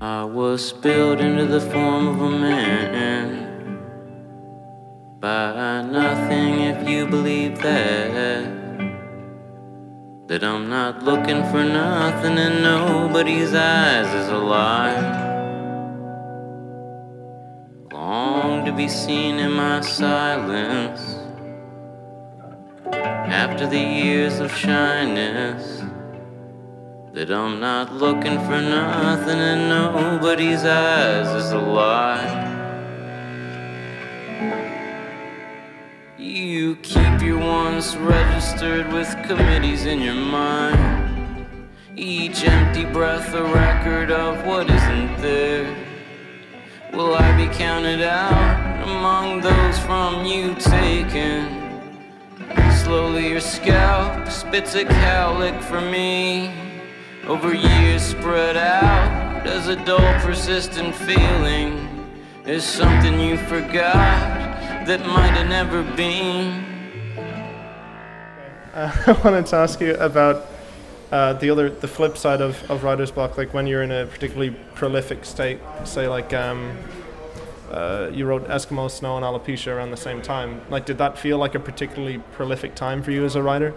i 0.00 0.24
was 0.24 0.68
spilled 0.68 1.20
into 1.20 1.46
the 1.46 1.60
form 1.60 2.08
of 2.08 2.20
a 2.20 2.30
man 2.30 3.46
by 5.20 5.82
nothing 5.82 6.60
if 6.60 6.88
you 6.88 7.06
believe 7.06 7.60
that 7.62 8.59
that 10.30 10.44
i'm 10.44 10.68
not 10.68 11.02
looking 11.02 11.42
for 11.50 11.64
nothing 11.64 12.38
in 12.38 12.62
nobody's 12.62 13.52
eyes 13.52 14.06
is 14.14 14.28
a 14.28 14.38
lie 14.38 15.28
long 17.92 18.64
to 18.64 18.72
be 18.72 18.88
seen 18.88 19.38
in 19.38 19.52
my 19.52 19.80
silence. 19.80 21.00
After 22.92 23.66
the 23.66 23.78
years 23.78 24.38
of 24.38 24.50
shyness, 24.52 25.82
that 27.12 27.30
I'm 27.30 27.60
not 27.60 27.92
looking 27.92 28.38
for 28.46 28.60
nothing 28.60 29.38
in 29.38 29.68
nobody's 29.68 30.64
eyes 30.64 31.28
is 31.44 31.52
a 31.52 31.58
lie. 31.58 32.49
You 36.70 36.76
keep 36.76 37.20
your 37.20 37.40
wants 37.40 37.96
registered 37.96 38.92
with 38.92 39.10
committees 39.26 39.86
in 39.86 40.00
your 40.00 40.14
mind. 40.14 41.44
Each 41.96 42.44
empty 42.44 42.84
breath 42.84 43.34
a 43.34 43.42
record 43.42 44.12
of 44.12 44.46
what 44.46 44.70
isn't 44.70 45.16
there. 45.20 45.66
Will 46.92 47.16
I 47.16 47.36
be 47.36 47.52
counted 47.52 48.02
out 48.02 48.86
among 48.86 49.40
those 49.40 49.80
from 49.80 50.24
you 50.24 50.54
taken? 50.54 51.82
Slowly 52.84 53.30
your 53.30 53.40
scalp 53.40 54.28
spits 54.28 54.76
a 54.76 54.84
cowlick 54.84 55.60
for 55.64 55.80
me. 55.80 56.54
Over 57.26 57.52
years 57.52 58.04
spread 58.04 58.56
out 58.56 59.44
as 59.44 59.66
a 59.66 59.74
dull, 59.84 60.20
persistent 60.20 60.94
feeling. 60.94 61.88
Is 62.46 62.62
something 62.62 63.18
you 63.18 63.38
forgot 63.38 64.39
that 64.90 65.06
might 65.06 65.30
have 65.30 65.48
never 65.48 65.84
been. 65.94 66.64
I 68.74 69.20
wanted 69.22 69.46
to 69.46 69.54
ask 69.56 69.80
you 69.80 69.94
about 69.94 70.46
uh, 71.12 71.34
the 71.34 71.48
other, 71.48 71.70
the 71.70 71.86
flip 71.86 72.16
side 72.18 72.40
of, 72.40 72.68
of 72.68 72.82
writer's 72.82 73.12
block, 73.12 73.38
like 73.38 73.54
when 73.54 73.68
you're 73.68 73.84
in 73.84 73.92
a 73.92 74.06
particularly 74.06 74.50
prolific 74.74 75.24
state, 75.24 75.60
say 75.84 76.08
like 76.08 76.34
um, 76.34 76.76
uh, 77.70 78.10
you 78.12 78.26
wrote 78.26 78.48
Eskimo 78.48 78.90
Snow 78.90 79.16
and 79.16 79.24
Alopecia 79.24 79.68
around 79.68 79.92
the 79.92 79.96
same 79.96 80.20
time. 80.22 80.60
Like, 80.70 80.86
did 80.86 80.98
that 80.98 81.16
feel 81.16 81.38
like 81.38 81.54
a 81.54 81.60
particularly 81.60 82.18
prolific 82.32 82.74
time 82.74 83.00
for 83.04 83.12
you 83.12 83.24
as 83.24 83.36
a 83.36 83.42
writer? 83.44 83.72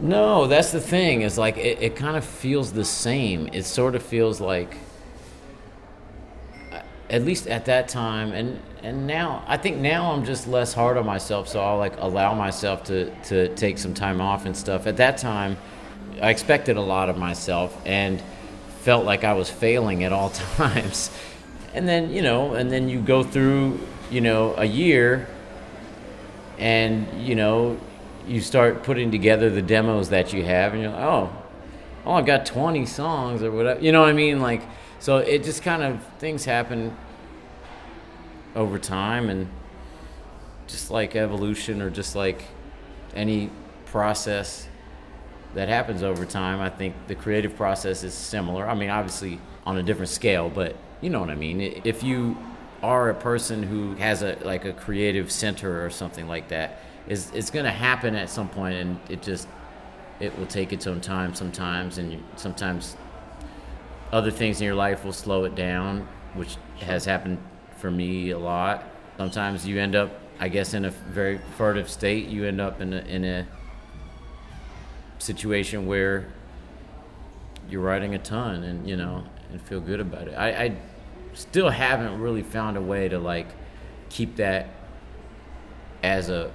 No, 0.00 0.48
that's 0.48 0.72
the 0.72 0.80
thing. 0.80 1.22
Is 1.22 1.38
like 1.38 1.56
it, 1.58 1.80
it 1.80 1.94
kind 1.94 2.16
of 2.16 2.24
feels 2.24 2.72
the 2.72 2.84
same. 2.84 3.48
It 3.52 3.66
sort 3.66 3.94
of 3.94 4.02
feels 4.02 4.40
like, 4.40 4.76
at 7.08 7.22
least 7.22 7.46
at 7.46 7.66
that 7.66 7.86
time, 7.86 8.32
and 8.32 8.60
and 8.86 9.04
now 9.04 9.42
I 9.48 9.56
think 9.56 9.78
now 9.78 10.12
I'm 10.12 10.24
just 10.24 10.46
less 10.46 10.72
hard 10.72 10.96
on 10.96 11.04
myself, 11.04 11.48
so 11.48 11.60
I'll 11.60 11.76
like 11.76 11.94
allow 11.98 12.34
myself 12.34 12.84
to 12.84 13.10
to 13.24 13.52
take 13.56 13.78
some 13.78 13.94
time 13.94 14.20
off 14.20 14.46
and 14.46 14.56
stuff. 14.56 14.86
At 14.86 14.98
that 14.98 15.18
time 15.18 15.56
I 16.22 16.30
expected 16.30 16.76
a 16.76 16.80
lot 16.80 17.08
of 17.08 17.18
myself 17.18 17.76
and 17.84 18.22
felt 18.82 19.04
like 19.04 19.24
I 19.24 19.32
was 19.32 19.50
failing 19.50 20.04
at 20.04 20.12
all 20.12 20.30
times. 20.56 21.10
And 21.74 21.88
then, 21.88 22.10
you 22.10 22.22
know, 22.22 22.54
and 22.54 22.70
then 22.70 22.88
you 22.88 23.00
go 23.00 23.24
through, 23.24 23.80
you 24.08 24.20
know, 24.20 24.54
a 24.56 24.64
year 24.64 25.28
and, 26.56 27.06
you 27.20 27.34
know, 27.34 27.78
you 28.28 28.40
start 28.40 28.84
putting 28.84 29.10
together 29.10 29.50
the 29.50 29.62
demos 29.62 30.10
that 30.10 30.32
you 30.32 30.44
have 30.44 30.72
and 30.72 30.82
you're 30.82 30.92
like, 30.92 31.02
oh, 31.02 31.32
oh, 32.06 32.12
I've 32.12 32.24
got 32.24 32.46
20 32.46 32.86
songs 32.86 33.42
or 33.42 33.50
whatever. 33.50 33.80
You 33.80 33.90
know 33.90 34.02
what 34.02 34.10
I 34.10 34.14
mean? 34.14 34.40
Like, 34.40 34.62
so 35.00 35.18
it 35.18 35.42
just 35.42 35.62
kind 35.62 35.82
of 35.82 36.00
things 36.18 36.44
happen 36.44 36.96
over 38.56 38.78
time 38.78 39.28
and 39.30 39.48
just 40.66 40.90
like 40.90 41.14
evolution 41.14 41.80
or 41.80 41.90
just 41.90 42.16
like 42.16 42.42
any 43.14 43.50
process 43.84 44.66
that 45.54 45.68
happens 45.68 46.02
over 46.02 46.24
time, 46.24 46.60
I 46.60 46.68
think 46.68 46.94
the 47.06 47.14
creative 47.14 47.54
process 47.54 48.02
is 48.02 48.12
similar. 48.12 48.68
I 48.68 48.74
mean, 48.74 48.90
obviously 48.90 49.38
on 49.64 49.76
a 49.78 49.82
different 49.82 50.10
scale, 50.10 50.50
but 50.50 50.76
you 51.00 51.10
know 51.10 51.20
what 51.20 51.30
I 51.30 51.34
mean. 51.34 51.60
If 51.84 52.02
you 52.02 52.36
are 52.82 53.10
a 53.10 53.14
person 53.14 53.62
who 53.62 53.94
has 53.94 54.22
a 54.22 54.36
like 54.42 54.64
a 54.64 54.72
creative 54.72 55.30
center 55.30 55.84
or 55.84 55.90
something 55.90 56.26
like 56.26 56.48
that, 56.48 56.80
is 57.08 57.30
it's 57.32 57.50
going 57.50 57.64
to 57.64 57.70
happen 57.70 58.14
at 58.14 58.28
some 58.28 58.48
point, 58.48 58.74
and 58.74 58.98
it 59.08 59.22
just 59.22 59.48
it 60.20 60.36
will 60.38 60.46
take 60.46 60.72
its 60.72 60.86
own 60.86 61.00
time 61.00 61.34
sometimes, 61.34 61.98
and 61.98 62.12
you, 62.12 62.22
sometimes 62.36 62.96
other 64.12 64.30
things 64.30 64.60
in 64.60 64.66
your 64.66 64.74
life 64.74 65.04
will 65.04 65.12
slow 65.12 65.44
it 65.44 65.54
down, 65.54 66.06
which 66.34 66.56
has 66.80 67.04
happened 67.04 67.38
for 67.76 67.90
me 67.90 68.30
a 68.30 68.38
lot. 68.38 68.84
Sometimes 69.16 69.66
you 69.66 69.80
end 69.80 69.94
up, 69.94 70.10
I 70.38 70.48
guess, 70.48 70.74
in 70.74 70.84
a 70.84 70.90
very 70.90 71.38
furtive 71.56 71.88
state. 71.88 72.28
You 72.28 72.44
end 72.44 72.60
up 72.60 72.80
in 72.80 72.92
a, 72.92 72.98
in 72.98 73.24
a 73.24 73.46
situation 75.18 75.86
where 75.86 76.26
you're 77.68 77.82
writing 77.82 78.14
a 78.14 78.18
ton, 78.18 78.62
and 78.62 78.88
you 78.88 78.96
know, 78.96 79.24
and 79.50 79.60
feel 79.60 79.80
good 79.80 80.00
about 80.00 80.28
it. 80.28 80.34
I, 80.34 80.48
I 80.64 80.76
still 81.34 81.70
haven't 81.70 82.20
really 82.20 82.42
found 82.42 82.76
a 82.76 82.82
way 82.82 83.08
to 83.08 83.18
like 83.18 83.48
keep 84.08 84.36
that 84.36 84.68
as 86.02 86.28
a 86.28 86.50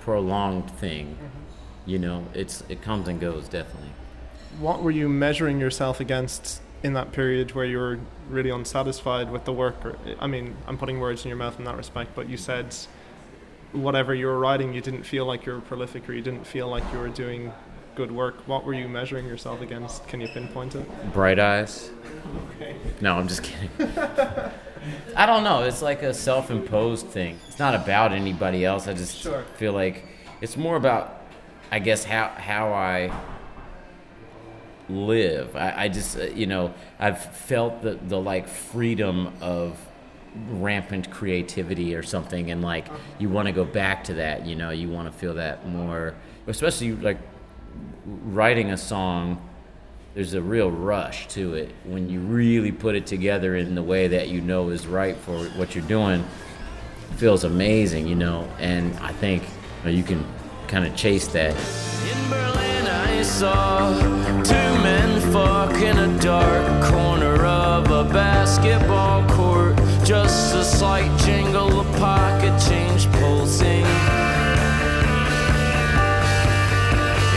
prolonged 0.00 0.70
thing. 0.70 1.16
Mm-hmm. 1.16 1.90
You 1.90 1.98
know, 1.98 2.26
it's 2.34 2.62
it 2.68 2.82
comes 2.82 3.08
and 3.08 3.20
goes 3.20 3.48
definitely. 3.48 3.90
What 4.58 4.82
were 4.82 4.90
you 4.90 5.08
measuring 5.08 5.60
yourself 5.60 6.00
against 6.00 6.60
in 6.86 6.92
that 6.94 7.12
period 7.12 7.52
where 7.52 7.64
you 7.64 7.78
were 7.78 7.98
really 8.30 8.50
unsatisfied 8.50 9.30
with 9.30 9.44
the 9.44 9.52
work? 9.52 9.84
Or, 9.84 9.98
I 10.20 10.26
mean, 10.26 10.56
I'm 10.66 10.78
putting 10.78 11.00
words 11.00 11.24
in 11.24 11.28
your 11.28 11.36
mouth 11.36 11.58
in 11.58 11.64
that 11.64 11.76
respect, 11.76 12.14
but 12.14 12.28
you 12.28 12.36
said 12.36 12.74
whatever 13.72 14.14
you 14.14 14.26
were 14.26 14.38
writing, 14.38 14.72
you 14.72 14.80
didn't 14.80 15.02
feel 15.02 15.26
like 15.26 15.44
you 15.44 15.52
were 15.52 15.60
prolific 15.60 16.08
or 16.08 16.12
you 16.12 16.22
didn't 16.22 16.46
feel 16.46 16.68
like 16.68 16.84
you 16.92 16.98
were 16.98 17.08
doing 17.08 17.52
good 17.96 18.12
work. 18.12 18.46
What 18.46 18.64
were 18.64 18.74
you 18.74 18.88
measuring 18.88 19.26
yourself 19.26 19.60
against? 19.60 20.06
Can 20.06 20.20
you 20.20 20.28
pinpoint 20.28 20.76
it? 20.76 21.12
Bright 21.12 21.40
eyes. 21.40 21.90
Okay. 22.54 22.76
No, 23.00 23.18
I'm 23.18 23.26
just 23.26 23.42
kidding. 23.42 23.70
I 25.16 25.26
don't 25.26 25.42
know. 25.42 25.64
It's 25.64 25.82
like 25.82 26.02
a 26.02 26.14
self-imposed 26.14 27.08
thing. 27.08 27.38
It's 27.48 27.58
not 27.58 27.74
about 27.74 28.12
anybody 28.12 28.64
else. 28.64 28.86
I 28.86 28.94
just 28.94 29.16
sure. 29.16 29.42
feel 29.56 29.72
like 29.72 30.04
it's 30.40 30.56
more 30.56 30.76
about, 30.76 31.22
I 31.72 31.80
guess, 31.80 32.04
how 32.04 32.28
how 32.28 32.72
I 32.72 33.10
live. 34.88 35.56
I, 35.56 35.84
I 35.84 35.88
just, 35.88 36.16
uh, 36.16 36.24
you 36.24 36.46
know, 36.46 36.74
I've 36.98 37.20
felt 37.34 37.82
the 37.82 37.94
the 37.94 38.20
like 38.20 38.48
freedom 38.48 39.32
of 39.40 39.78
rampant 40.48 41.10
creativity 41.10 41.94
or 41.94 42.02
something, 42.02 42.50
and 42.50 42.62
like 42.62 42.86
you 43.18 43.28
want 43.28 43.46
to 43.46 43.52
go 43.52 43.64
back 43.64 44.04
to 44.04 44.14
that. 44.14 44.46
You 44.46 44.56
know, 44.56 44.70
you 44.70 44.88
want 44.88 45.10
to 45.10 45.18
feel 45.18 45.34
that 45.34 45.68
more, 45.68 46.14
especially 46.46 46.92
like 46.92 47.18
writing 48.04 48.70
a 48.70 48.76
song 48.76 49.40
there's 50.16 50.32
a 50.32 50.40
real 50.40 50.70
rush 50.70 51.28
to 51.28 51.52
it 51.52 51.70
when 51.84 52.08
you 52.08 52.20
really 52.20 52.72
put 52.72 52.94
it 52.94 53.06
together 53.06 53.54
in 53.54 53.74
the 53.74 53.82
way 53.82 54.08
that 54.08 54.28
you 54.28 54.40
know 54.40 54.70
is 54.70 54.86
right 54.86 55.14
for 55.14 55.44
what 55.58 55.74
you're 55.74 55.84
doing. 55.84 56.20
It 56.22 57.16
feels 57.18 57.44
amazing, 57.44 58.06
you 58.06 58.14
know, 58.14 58.50
and 58.58 58.96
I 58.96 59.12
think 59.12 59.42
you, 59.42 59.48
know, 59.84 59.90
you 59.90 60.02
can 60.02 60.24
kind 60.68 60.86
of 60.86 60.96
chase 60.96 61.28
that. 61.28 61.54
Saw 63.26 63.92
two 64.44 64.70
men 64.82 65.20
fuck 65.30 65.74
in 65.82 65.98
a 65.98 66.18
dark 66.20 66.84
corner 66.84 67.44
of 67.44 67.90
a 67.90 68.04
basketball 68.10 69.28
court. 69.28 69.76
Just 70.04 70.54
a 70.54 70.64
slight 70.64 71.10
jingle 71.18 71.80
of 71.80 71.86
pocket 71.98 72.58
change 72.66 73.10
pulsing. 73.18 73.84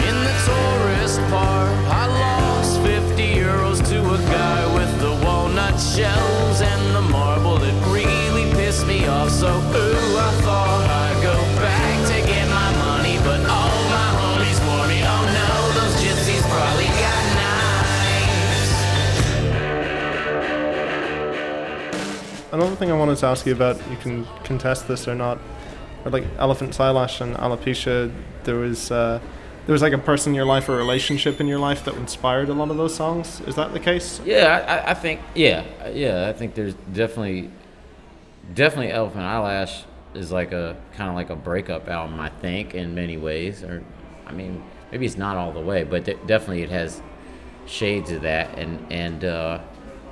In 0.07 0.15
the 0.23 0.35
tourist 0.47 1.19
part, 1.27 1.75
I 1.91 2.05
lost 2.07 2.79
50 2.81 3.23
euros 3.33 3.85
to 3.89 3.99
a 3.99 4.17
guy 4.31 4.73
with 4.75 5.01
the 5.01 5.25
walnut 5.25 5.77
shells 5.81 6.61
and 6.61 6.95
the 6.95 7.01
marble 7.01 7.57
that 7.57 7.75
really 7.91 8.49
pissed 8.53 8.87
me 8.87 9.05
off. 9.07 9.29
So, 9.31 9.59
Another 22.51 22.75
thing 22.75 22.91
I 22.91 22.97
wanted 22.97 23.17
to 23.17 23.27
ask 23.27 23.45
you 23.45 23.53
about, 23.53 23.77
you 23.91 23.97
can 23.97 24.25
contest 24.43 24.87
this 24.87 25.07
or 25.07 25.15
not, 25.15 25.37
or 26.03 26.11
like 26.11 26.25
Elephant 26.37 26.79
eyelash 26.79 27.21
and 27.21 27.35
Alopecia, 27.35 28.11
there 28.43 28.55
was. 28.55 28.91
Uh, 28.91 29.19
there 29.65 29.73
was 29.73 29.83
like 29.83 29.93
a 29.93 29.99
person 29.99 30.31
in 30.31 30.35
your 30.35 30.45
life 30.45 30.67
or 30.67 30.75
relationship 30.75 31.39
in 31.39 31.45
your 31.45 31.59
life 31.59 31.85
that 31.85 31.93
inspired 31.93 32.49
a 32.49 32.53
lot 32.55 32.71
of 32.71 32.77
those 32.77 32.95
songs. 32.95 33.39
Is 33.41 33.53
that 33.53 33.71
the 33.71 33.79
case? 33.79 34.19
Yeah, 34.25 34.65
I, 34.67 34.91
I 34.91 34.93
think 34.95 35.21
yeah, 35.35 35.63
yeah. 35.93 36.27
I 36.27 36.33
think 36.33 36.55
there's 36.55 36.73
definitely, 36.91 37.51
definitely 38.55 38.91
Elephant 38.91 39.25
Eyelash 39.25 39.83
is 40.15 40.31
like 40.31 40.53
a 40.53 40.75
kind 40.93 41.07
of 41.07 41.15
like 41.15 41.29
a 41.29 41.35
breakup 41.35 41.87
album. 41.87 42.19
I 42.19 42.29
think 42.29 42.73
in 42.73 42.95
many 42.95 43.17
ways, 43.17 43.61
or 43.61 43.83
I 44.25 44.31
mean, 44.31 44.63
maybe 44.91 45.05
it's 45.05 45.17
not 45.17 45.37
all 45.37 45.51
the 45.51 45.59
way, 45.59 45.83
but 45.83 46.03
definitely 46.25 46.63
it 46.63 46.71
has 46.71 46.99
shades 47.67 48.09
of 48.09 48.23
that. 48.23 48.57
And 48.57 48.91
and 48.91 49.23
uh, 49.23 49.59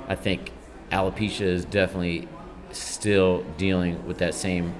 I 0.06 0.14
think 0.14 0.52
Alopecia 0.90 1.42
is 1.42 1.64
definitely 1.64 2.28
still 2.72 3.42
dealing 3.56 4.06
with 4.06 4.18
that 4.18 4.34
same 4.34 4.74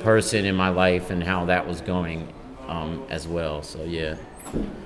person 0.00 0.44
in 0.44 0.54
my 0.54 0.68
life 0.68 1.10
and 1.10 1.22
how 1.22 1.46
that 1.46 1.66
was 1.66 1.80
going 1.80 2.32
um, 2.68 3.04
as 3.10 3.26
well. 3.26 3.62
So 3.62 3.84
yeah. 3.84 4.16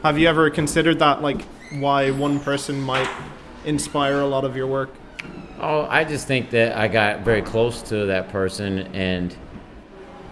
Have 0.02 0.18
you 0.18 0.28
ever 0.28 0.48
considered 0.50 1.00
that, 1.00 1.22
like, 1.22 1.42
why 1.72 2.10
one 2.10 2.40
person 2.40 2.80
might 2.80 3.10
inspire 3.64 4.20
a 4.20 4.26
lot 4.26 4.44
of 4.44 4.56
your 4.56 4.66
work? 4.66 4.90
Oh, 5.60 5.86
I 5.90 6.04
just 6.04 6.26
think 6.26 6.50
that 6.50 6.76
I 6.76 6.88
got 6.88 7.20
very 7.20 7.42
close 7.42 7.82
to 7.82 8.06
that 8.06 8.28
person 8.28 8.78
and 8.94 9.36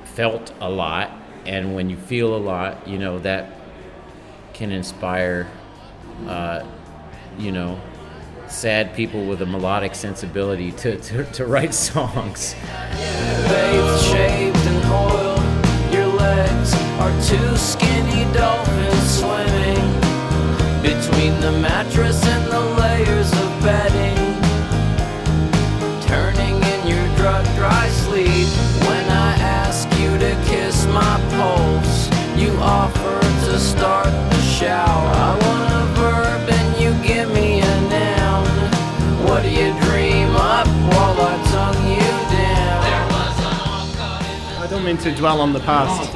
felt 0.04 0.52
a 0.60 0.70
lot. 0.70 1.10
And 1.44 1.74
when 1.74 1.90
you 1.90 1.96
feel 1.96 2.34
a 2.34 2.38
lot, 2.38 2.86
you 2.86 2.98
know, 2.98 3.18
that 3.20 3.50
can 4.54 4.70
inspire, 4.70 5.48
uh, 6.26 6.64
you 7.38 7.52
know, 7.52 7.78
sad 8.48 8.94
people 8.94 9.26
with 9.26 9.42
a 9.42 9.46
melodic 9.46 9.94
sensibility 9.94 10.72
to, 10.72 10.96
to, 10.98 11.24
to 11.32 11.46
write 11.46 11.74
songs 11.88 12.54
Mean 44.86 44.98
to 44.98 45.12
dwell 45.16 45.40
on 45.40 45.52
the 45.52 45.58
past 45.58 46.14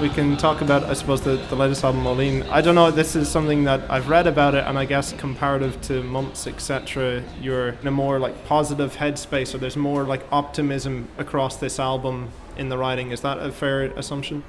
we 0.00 0.08
can 0.08 0.36
talk 0.36 0.60
about, 0.60 0.84
I 0.84 0.92
suppose, 0.92 1.22
the, 1.22 1.36
the 1.36 1.56
latest 1.56 1.84
album, 1.84 2.02
Moh 2.02 2.12
Lhean. 2.12 2.42
I 2.50 2.60
don't 2.60 2.74
know, 2.74 2.90
this 2.90 3.14
is 3.16 3.28
something 3.28 3.64
that 3.64 3.88
I've 3.90 4.08
read 4.08 4.26
about 4.26 4.54
it, 4.54 4.64
and 4.66 4.78
I 4.78 4.84
guess 4.84 5.12
comparative 5.14 5.80
to 5.82 6.02
Mumps, 6.02 6.46
Etc., 6.46 7.22
you're 7.40 7.68
in 7.68 7.86
a 7.86 7.90
more 7.90 8.18
like 8.18 8.44
positive 8.44 8.96
headspace, 8.96 9.54
or 9.54 9.58
there's 9.58 9.76
more 9.76 10.04
like 10.04 10.22
optimism 10.32 11.08
across 11.16 11.56
this 11.56 11.78
album 11.78 12.30
in 12.56 12.68
the 12.68 12.76
writing. 12.76 13.12
Is 13.12 13.20
that 13.22 13.38
a 13.38 13.52
fair 13.52 13.84
assumption? 13.84 14.42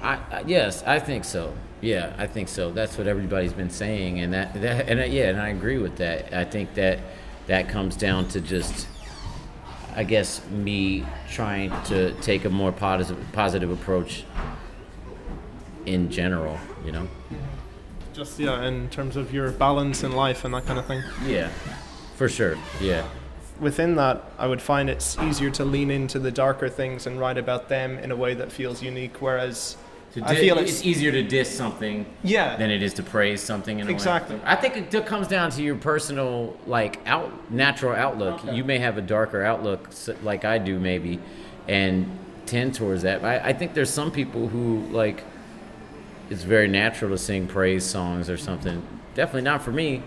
I, 0.00 0.14
I, 0.30 0.44
yes, 0.46 0.82
I 0.84 0.98
think 0.98 1.24
so. 1.24 1.52
Yeah, 1.80 2.14
I 2.16 2.26
think 2.26 2.48
so. 2.48 2.70
That's 2.70 2.96
what 2.96 3.06
everybody's 3.06 3.52
been 3.52 3.70
saying, 3.70 4.20
and 4.20 4.32
that, 4.32 4.54
that 4.62 4.88
and 4.88 5.00
uh, 5.00 5.04
yeah, 5.04 5.28
and 5.28 5.40
I 5.40 5.48
agree 5.48 5.78
with 5.78 5.96
that. 5.96 6.32
I 6.32 6.44
think 6.44 6.74
that 6.74 7.00
that 7.46 7.68
comes 7.68 7.96
down 7.96 8.28
to 8.28 8.40
just 8.40 8.86
I 9.94 10.04
guess 10.04 10.46
me 10.48 11.04
trying 11.30 11.70
to 11.84 12.12
take 12.20 12.44
a 12.44 12.50
more 12.50 12.72
positive 12.72 13.24
positive 13.32 13.70
approach 13.70 14.24
in 15.86 16.10
general, 16.10 16.58
you 16.84 16.92
know. 16.92 17.08
Just 18.12 18.38
yeah, 18.38 18.64
in 18.64 18.88
terms 18.88 19.16
of 19.16 19.32
your 19.32 19.50
balance 19.52 20.02
in 20.02 20.12
life 20.12 20.44
and 20.44 20.54
that 20.54 20.66
kind 20.66 20.78
of 20.78 20.86
thing. 20.86 21.02
Yeah, 21.26 21.48
for 22.16 22.28
sure. 22.28 22.56
Yeah. 22.80 23.06
Within 23.60 23.94
that, 23.96 24.24
I 24.38 24.46
would 24.46 24.62
find 24.62 24.90
it's 24.90 25.18
easier 25.18 25.50
to 25.50 25.64
lean 25.64 25.90
into 25.90 26.18
the 26.18 26.30
darker 26.30 26.68
things 26.68 27.06
and 27.06 27.20
write 27.20 27.38
about 27.38 27.68
them 27.68 27.98
in 27.98 28.10
a 28.10 28.16
way 28.16 28.34
that 28.34 28.50
feels 28.50 28.82
unique. 28.82 29.20
Whereas 29.20 29.76
To 30.12 30.24
I 30.24 30.34
feel 30.36 30.58
it's, 30.58 30.70
it's 30.72 30.84
easier 30.84 31.10
to 31.12 31.22
diss 31.22 31.50
something 31.50 32.04
yeah. 32.22 32.56
than 32.56 32.70
it 32.70 32.82
is 32.82 32.92
to 32.94 33.02
praise 33.02 33.40
something. 33.40 33.78
In 33.78 33.86
a 33.86 33.88
way. 33.88 33.94
Exactly. 33.94 34.38
I 34.44 34.56
think 34.56 34.76
it 34.76 35.06
comes 35.06 35.26
down 35.26 35.50
to 35.52 35.62
your 35.62 35.76
personal, 35.76 36.56
like, 36.66 37.00
out 37.06 37.50
natural 37.50 37.94
outlook. 37.94 38.44
Okay. 38.44 38.54
You 38.54 38.64
may 38.64 38.78
have 38.78 38.98
a 38.98 39.02
darker 39.02 39.42
outlook, 39.42 39.88
like 40.22 40.44
I 40.44 40.58
do, 40.58 40.78
maybe, 40.78 41.18
and 41.66 42.18
tend 42.44 42.74
towards 42.74 43.02
that. 43.02 43.24
I, 43.24 43.38
I 43.38 43.52
think 43.54 43.72
there's 43.72 43.90
some 43.90 44.10
people 44.10 44.48
who 44.48 44.80
like. 44.90 45.24
It's 46.30 46.44
very 46.44 46.68
natural 46.68 47.10
to 47.10 47.18
sing 47.18 47.46
praise 47.46 47.84
songs 47.84 48.30
or 48.30 48.38
something. 48.38 48.86
Definitely 49.14 49.42
not 49.42 49.62
for 49.62 49.72
me. 49.72 50.02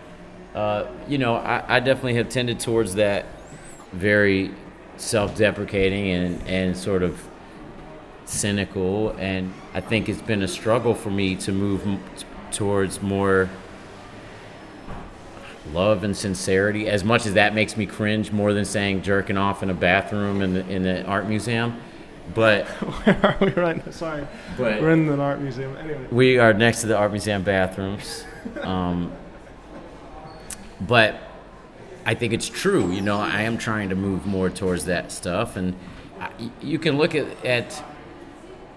Uh, 0.55 0.87
you 1.07 1.17
know, 1.19 1.35
I, 1.35 1.75
I 1.75 1.79
definitely 1.79 2.15
have 2.15 2.29
tended 2.29 2.59
towards 2.59 2.95
that 2.95 3.25
very 3.91 4.51
self-deprecating 4.97 6.09
and, 6.09 6.47
and 6.47 6.77
sort 6.77 7.03
of 7.03 7.27
cynical 8.25 9.11
and 9.11 9.53
i 9.73 9.79
think 9.81 10.09
it's 10.09 10.21
been 10.21 10.41
a 10.41 10.47
struggle 10.47 10.93
for 10.93 11.11
me 11.11 11.35
to 11.35 11.51
move 11.51 11.83
t- 11.83 12.25
towards 12.51 13.01
more 13.01 13.49
love 15.71 16.03
and 16.03 16.15
sincerity 16.15 16.88
as 16.88 17.03
much 17.03 17.25
as 17.25 17.33
that 17.33 17.53
makes 17.53 17.75
me 17.77 17.85
cringe 17.85 18.31
more 18.31 18.53
than 18.53 18.65
saying 18.65 19.01
jerking 19.01 19.38
off 19.38 19.63
in 19.63 19.69
a 19.69 19.73
bathroom 19.73 20.41
in 20.41 20.53
the, 20.53 20.67
in 20.69 20.83
the 20.83 21.03
art 21.05 21.27
museum 21.27 21.79
but 22.33 22.67
Where 23.05 23.25
are 23.25 23.38
we 23.39 23.51
right 23.51 23.85
now? 23.85 23.91
Sorry. 23.91 24.27
but 24.57 24.81
We're 24.81 24.91
in 24.91 25.07
an 25.09 25.19
art 25.19 25.39
museum. 25.39 25.75
Anyway. 25.77 26.07
we 26.11 26.39
are 26.39 26.53
next 26.53 26.81
to 26.81 26.88
the 26.88 26.97
art 26.97 27.11
museum 27.11 27.43
bathrooms. 27.43 28.25
Um, 28.61 29.11
but 30.79 31.19
I 32.05 32.13
think 32.13 32.31
it's 32.31 32.47
true. 32.47 32.91
You 32.91 33.01
know, 33.01 33.19
I 33.19 33.41
am 33.41 33.57
trying 33.57 33.89
to 33.89 33.95
move 33.95 34.27
more 34.27 34.51
towards 34.51 34.85
that 34.85 35.11
stuff, 35.11 35.55
and 35.55 35.75
I, 36.19 36.29
you 36.61 36.77
can 36.77 36.95
look 36.99 37.15
at 37.15 37.43
at 37.43 37.83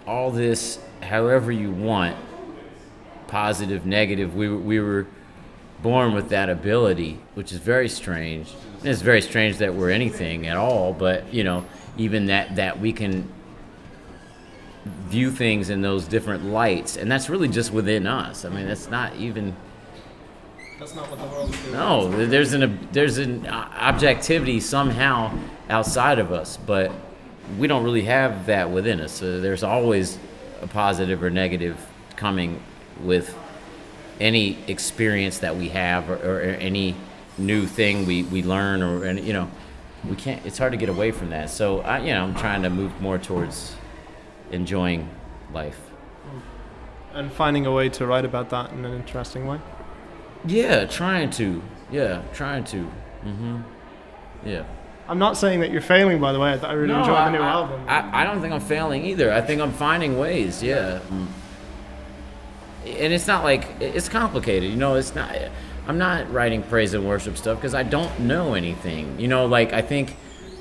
all 0.08 0.30
this 0.30 0.78
however 1.02 1.52
you 1.52 1.70
want, 1.70 2.16
positive, 3.26 3.84
negative. 3.84 4.34
We 4.34 4.48
were- 4.48 4.56
we 4.56 4.80
were 4.80 5.06
born 5.82 6.14
with 6.14 6.30
that 6.30 6.48
ability, 6.48 7.18
which 7.34 7.52
is 7.52 7.58
very 7.58 7.88
strange. 7.88 8.54
It's 8.82 9.02
very 9.02 9.20
strange 9.20 9.58
that 9.58 9.74
we're 9.74 9.90
anything 9.90 10.46
at 10.46 10.56
all, 10.56 10.92
but 10.92 11.32
you 11.32 11.44
know, 11.44 11.64
even 11.98 12.26
that 12.26 12.56
that 12.56 12.80
we 12.80 12.92
can 12.92 13.28
view 15.10 15.30
things 15.30 15.68
in 15.68 15.82
those 15.82 16.06
different 16.06 16.46
lights, 16.46 16.96
and 16.96 17.10
that's 17.12 17.28
really 17.28 17.48
just 17.48 17.72
within 17.72 18.06
us. 18.06 18.44
I 18.44 18.48
mean, 18.48 18.66
that's 18.66 18.88
not 18.88 19.14
even. 19.16 19.54
That's 20.78 20.94
not 20.94 21.10
what 21.10 21.20
the 21.20 21.26
world 21.26 21.52
is 21.52 21.60
doing. 21.60 21.72
No, 21.74 22.26
there's 22.26 22.54
an 22.54 22.88
there's 22.92 23.18
an 23.18 23.46
uh, 23.46 23.68
objectivity 23.78 24.60
somehow 24.60 25.36
outside 25.68 26.18
of 26.18 26.32
us, 26.32 26.56
but 26.56 26.90
we 27.56 27.66
don't 27.66 27.84
really 27.84 28.02
have 28.04 28.46
that 28.46 28.70
within 28.70 29.00
us. 29.00 29.12
So 29.12 29.40
there's 29.40 29.62
always 29.62 30.18
a 30.60 30.66
positive 30.66 31.22
or 31.22 31.30
negative 31.30 31.84
coming 32.16 32.60
with 33.00 33.36
any 34.20 34.58
experience 34.66 35.38
that 35.38 35.56
we 35.56 35.68
have 35.68 36.10
or, 36.10 36.16
or 36.16 36.40
any 36.40 36.94
new 37.38 37.66
thing 37.66 38.04
we, 38.04 38.24
we 38.24 38.42
learn 38.42 38.82
or 38.82 39.04
any, 39.04 39.22
you 39.22 39.32
know 39.32 39.48
we 40.08 40.16
can't 40.16 40.44
it's 40.44 40.58
hard 40.58 40.72
to 40.72 40.78
get 40.78 40.88
away 40.88 41.10
from 41.12 41.30
that. 41.30 41.50
So 41.50 41.80
I, 41.80 42.00
you 42.00 42.12
know 42.12 42.24
i'm 42.24 42.34
trying 42.34 42.62
to 42.62 42.70
move 42.70 43.00
more 43.00 43.18
towards 43.18 43.76
enjoying 44.50 45.08
life. 45.52 45.78
And 47.12 47.32
finding 47.32 47.66
a 47.66 47.72
way 47.72 47.88
to 47.90 48.06
write 48.06 48.24
about 48.24 48.50
that 48.50 48.72
in 48.72 48.84
an 48.84 48.94
interesting 48.94 49.46
way. 49.46 49.60
yeah 50.44 50.84
trying 50.84 51.30
to. 51.30 51.62
Yeah 51.90 52.22
trying 52.32 52.64
to. 52.64 52.82
Hmm 53.22 53.60
yeah 54.44 54.64
I'm 55.08 55.18
not 55.18 55.38
saying 55.38 55.60
that 55.60 55.70
you're 55.70 55.80
failing, 55.80 56.20
by 56.20 56.32
the 56.32 56.38
way. 56.38 56.50
I 56.50 56.66
I 56.66 56.72
really 56.74 56.92
enjoyed 56.92 57.16
the 57.16 57.30
new 57.30 57.38
I, 57.38 57.48
album. 57.48 57.84
I, 57.88 58.22
I 58.22 58.24
don't 58.24 58.42
think 58.42 58.52
I'm 58.52 58.60
failing 58.60 59.06
either. 59.06 59.32
I 59.32 59.40
think 59.40 59.62
I'm 59.62 59.72
finding 59.72 60.18
ways. 60.18 60.62
Yeah. 60.62 61.00
Mm. 61.08 61.26
And 62.84 63.12
it's 63.12 63.26
not 63.26 63.42
like 63.42 63.66
it's 63.80 64.08
complicated. 64.08 64.70
You 64.70 64.76
know, 64.76 64.96
it's 64.96 65.14
not. 65.14 65.34
I'm 65.86 65.96
not 65.96 66.30
writing 66.30 66.62
praise 66.62 66.92
and 66.92 67.08
worship 67.08 67.38
stuff 67.38 67.56
because 67.56 67.74
I 67.74 67.84
don't 67.84 68.20
know 68.20 68.52
anything. 68.52 69.18
You 69.18 69.28
know, 69.28 69.46
like 69.46 69.72
I 69.72 69.80
think 69.80 70.14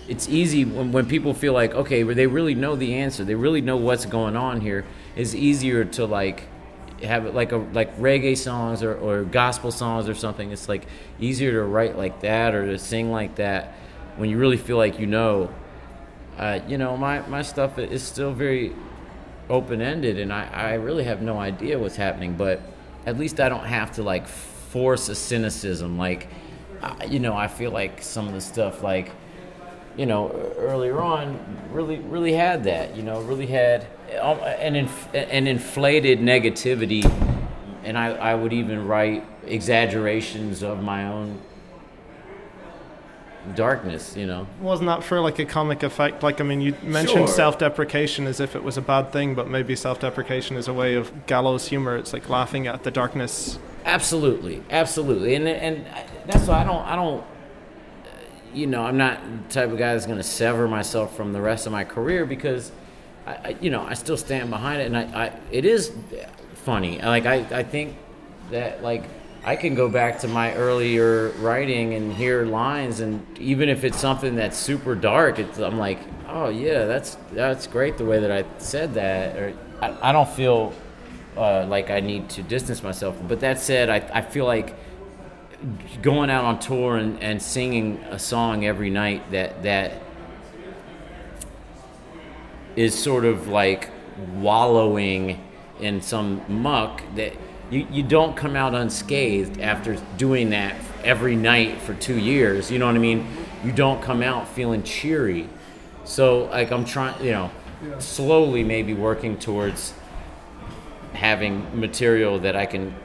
it's 0.08 0.30
easy 0.30 0.64
when, 0.64 0.94
when 0.94 1.08
people 1.08 1.34
feel 1.34 1.52
like 1.52 1.74
okay, 1.76 2.04
they 2.04 2.28
really 2.28 2.56
know 2.56 2.78
the 2.78 2.96
answer. 2.96 3.26
They 3.26 3.36
really 3.36 3.62
know 3.62 3.76
what's 3.76 4.06
going 4.06 4.38
on 4.38 4.62
here. 4.62 4.86
It's 5.18 5.36
easier 5.36 5.84
to 5.84 6.06
like 6.06 6.44
have 7.04 7.26
it 7.26 7.36
like 7.36 7.52
a 7.52 7.58
like 7.58 7.98
reggae 7.98 8.38
songs 8.38 8.82
or, 8.82 8.96
or 8.96 9.24
gospel 9.24 9.72
songs 9.72 10.08
or 10.08 10.16
something. 10.16 10.52
It's 10.52 10.70
like 10.70 10.86
easier 11.20 11.52
to 11.52 11.64
write 11.64 11.98
like 11.98 12.22
that 12.22 12.56
or 12.56 12.66
to 12.66 12.80
sing 12.80 13.12
like 13.12 13.36
that 13.36 13.76
when 14.18 14.30
you 14.30 14.38
really 14.38 14.58
feel 14.58 14.78
like 14.78 15.00
you 15.00 15.08
know. 15.08 15.54
Uh, 16.38 16.60
you 16.68 16.78
know, 16.78 16.96
my, 16.96 17.20
my 17.28 17.42
stuff 17.42 17.80
is 17.80 18.04
still 18.04 18.32
very 18.32 18.72
open 19.50 19.82
ended, 19.82 20.20
and 20.20 20.32
I, 20.32 20.48
I 20.54 20.74
really 20.74 21.04
have 21.04 21.22
no 21.22 21.40
idea 21.40 21.80
what's 21.80 21.96
happening. 21.96 22.36
But 22.36 22.62
at 23.08 23.18
least 23.18 23.40
I 23.40 23.50
don't 23.50 23.66
have 23.66 23.94
to 23.94 24.04
like 24.04 24.28
force 24.28 25.10
a 25.10 25.16
cynicism. 25.16 25.98
Like, 25.98 26.28
you 27.08 27.20
know, 27.20 27.36
I 27.36 27.48
feel 27.48 27.72
like 27.72 28.02
some 28.04 28.28
of 28.28 28.34
the 28.34 28.42
stuff, 28.42 28.84
like, 28.84 29.12
you 29.96 30.06
know, 30.06 30.30
earlier 30.58 31.02
on, 31.02 31.40
really 31.72 31.98
really 31.98 32.34
had 32.34 32.66
that. 32.66 32.96
You 32.96 33.02
know, 33.04 33.22
really 33.22 33.48
had 33.48 33.88
um, 34.22 34.40
an 34.40 34.76
inf- 34.76 35.16
an 35.16 35.48
inflated 35.48 36.20
negativity, 36.20 37.04
and 37.84 37.98
I, 37.98 38.10
I 38.10 38.36
would 38.36 38.54
even 38.54 38.86
write 38.86 39.26
exaggerations 39.46 40.62
of 40.62 40.84
my 40.84 41.06
own 41.06 41.42
darkness. 43.56 44.16
You 44.16 44.28
know. 44.28 44.48
Wasn't 44.62 44.88
that 44.88 45.04
for 45.04 45.20
like 45.20 45.40
a 45.40 45.46
comic 45.46 45.84
effect? 45.84 46.24
Like, 46.24 46.42
I 46.42 46.44
mean, 46.44 46.62
you 46.62 46.76
mentioned 46.84 47.28
Sure. 47.28 47.28
self-deprecation 47.28 48.28
as 48.28 48.40
if 48.40 48.56
it 48.56 48.64
was 48.64 48.78
a 48.78 48.82
bad 48.82 49.12
thing, 49.12 49.36
but 49.36 49.50
maybe 49.50 49.76
self-deprecation 49.76 50.58
is 50.58 50.68
a 50.68 50.74
way 50.74 50.96
of 50.96 51.26
gallows 51.28 51.68
humor. 51.68 51.96
It's 51.96 52.14
like 52.14 52.30
laughing 52.30 52.68
at 52.68 52.84
the 52.84 52.92
darkness. 52.92 53.60
Absolutely, 53.86 54.62
absolutely, 54.70 55.36
and 55.36 55.48
and 55.48 55.86
that's 56.26 56.48
why 56.48 56.62
I 56.62 56.64
don't 56.64 56.86
I 56.86 56.96
don't. 56.96 57.24
You 58.54 58.68
know, 58.68 58.84
I'm 58.84 58.98
not 58.98 59.20
the 59.24 59.54
type 59.54 59.72
of 59.72 59.78
guy 59.78 59.94
that's 59.94 60.06
going 60.06 60.18
to 60.18 60.24
sever 60.24 60.68
myself 60.68 61.16
from 61.16 61.32
the 61.32 61.42
rest 61.42 61.68
of 61.68 61.72
my 61.72 61.84
career 61.84 62.26
because, 62.26 62.72
I, 63.26 63.32
I 63.32 63.56
you 63.62 63.70
know, 63.70 63.84
I 63.84 63.94
still 63.94 64.18
stand 64.18 64.50
behind 64.50 64.82
it, 64.82 64.86
and 64.88 64.98
I, 64.98 65.26
I 65.26 65.32
it 65.52 65.64
is 65.64 65.92
funny. 66.54 67.00
Like 67.00 67.26
I, 67.26 67.46
I 67.52 67.64
think 67.64 67.96
that 68.52 68.84
like 68.84 69.04
I 69.48 69.56
can 69.56 69.76
go 69.76 69.88
back 69.88 70.20
to 70.20 70.28
my 70.28 70.54
earlier 70.56 71.30
writing 71.40 71.94
and 71.94 72.12
hear 72.12 72.46
lines, 72.46 73.00
and 73.00 73.26
even 73.40 73.70
if 73.70 73.86
it's 73.86 73.98
something 73.98 74.36
that's 74.36 74.58
super 74.58 74.94
dark, 74.94 75.40
I'm 75.40 75.78
like, 75.78 76.00
oh 76.28 76.50
yeah, 76.50 76.84
that's 76.84 77.16
that's 77.32 77.66
great 77.66 77.98
the 77.98 78.04
way 78.04 78.20
that 78.20 78.30
I 78.30 78.44
said 78.58 78.96
that. 78.96 79.38
Or 79.38 79.54
I, 79.82 80.10
I 80.10 80.12
don't 80.12 80.28
feel 80.28 80.74
uh, 81.38 81.66
like 81.66 81.90
I 81.90 82.02
need 82.02 82.28
to 82.32 82.44
distance 82.44 82.84
myself. 82.84 83.16
But 83.26 83.40
that 83.40 83.58
said, 83.58 83.90
I, 83.90 84.18
I 84.18 84.22
feel 84.22 84.44
like 84.44 84.76
going 86.02 86.30
out 86.30 86.44
on 86.44 86.60
tour 86.60 86.98
and, 86.98 87.24
and 87.24 87.42
singing 87.42 88.04
a 88.10 88.20
song 88.20 88.66
every 88.66 88.90
night 88.90 89.32
that 89.32 89.64
that 89.64 90.02
is 92.76 92.94
sort 92.94 93.24
of 93.24 93.48
like 93.48 93.92
wallowing 94.34 95.42
in 95.80 96.02
some 96.02 96.42
muck 96.50 97.02
that 97.16 97.32
you, 97.70 97.88
you 97.92 98.04
don't 98.04 98.36
come 98.36 98.56
out 98.56 98.74
unscathed 98.74 99.60
after 99.60 99.96
doing 100.18 100.52
that 100.52 100.76
every 101.04 101.36
night 101.36 101.82
for 101.82 101.94
two 101.96 102.18
years 102.18 102.72
you 102.72 102.80
know 102.80 102.86
what 102.86 102.96
i 102.96 103.00
mean? 103.00 103.28
You 103.64 103.72
don't 103.72 104.02
come 104.04 104.22
out 104.22 104.48
feeling 104.48 104.84
cheery. 104.84 105.50
So 106.04 106.46
like 106.46 106.72
i'm 106.72 106.86
trying 106.86 107.24
you 107.24 107.32
know 107.32 107.52
slowly 108.00 108.64
maybe 108.64 108.94
working 108.94 109.38
towards 109.38 109.94
having 111.14 111.80
material 111.80 112.40
that 112.40 112.56
i 112.56 112.66
can 112.66 112.96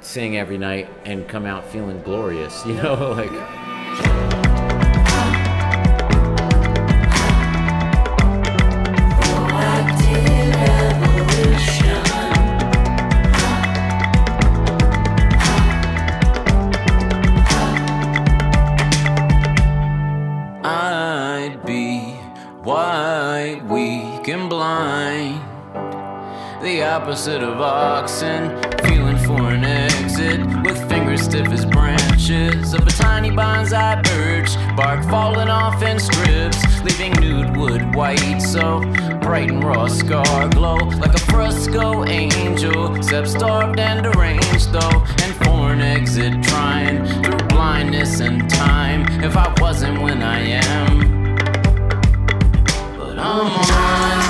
sing 0.00 0.36
every 0.36 0.58
night 0.58 0.88
and 1.04 1.26
come 1.28 1.46
out 1.46 1.66
feeling 1.66 2.02
glorious 2.02 2.64
you 2.66 2.74
know 2.74 3.12
like 3.12 3.61
opposite 27.02 27.42
of 27.42 27.60
oxen, 27.60 28.48
feeling 28.84 29.16
for 29.16 29.50
an 29.50 29.64
exit. 29.64 30.38
With 30.62 30.88
fingers 30.88 31.22
stiff 31.22 31.48
as 31.48 31.64
branches 31.66 32.74
of 32.74 32.86
a 32.86 32.90
tiny 32.90 33.28
bonsai 33.28 34.04
birch. 34.04 34.54
Bark 34.76 35.02
falling 35.10 35.48
off 35.48 35.82
in 35.82 35.98
strips, 35.98 36.62
leaving 36.84 37.10
nude 37.20 37.56
wood 37.56 37.96
white. 37.96 38.38
So 38.38 38.82
bright 39.20 39.50
and 39.50 39.64
raw 39.64 39.88
scar 39.88 40.48
glow 40.50 40.76
like 40.76 41.14
a 41.14 41.20
fresco 41.32 42.04
angel. 42.06 42.94
Except 42.94 43.26
starved 43.26 43.80
and 43.80 44.04
deranged 44.04 44.70
though, 44.70 45.04
and 45.24 45.34
for 45.42 45.72
an 45.72 45.80
exit 45.80 46.40
trying 46.44 47.04
through 47.24 47.48
blindness 47.48 48.20
and 48.20 48.48
time. 48.48 49.06
If 49.24 49.36
I 49.36 49.52
wasn't 49.60 50.00
when 50.00 50.22
I 50.22 50.38
am, 50.38 51.34
but 52.96 53.18
I'm 53.18 53.50
on. 53.50 54.21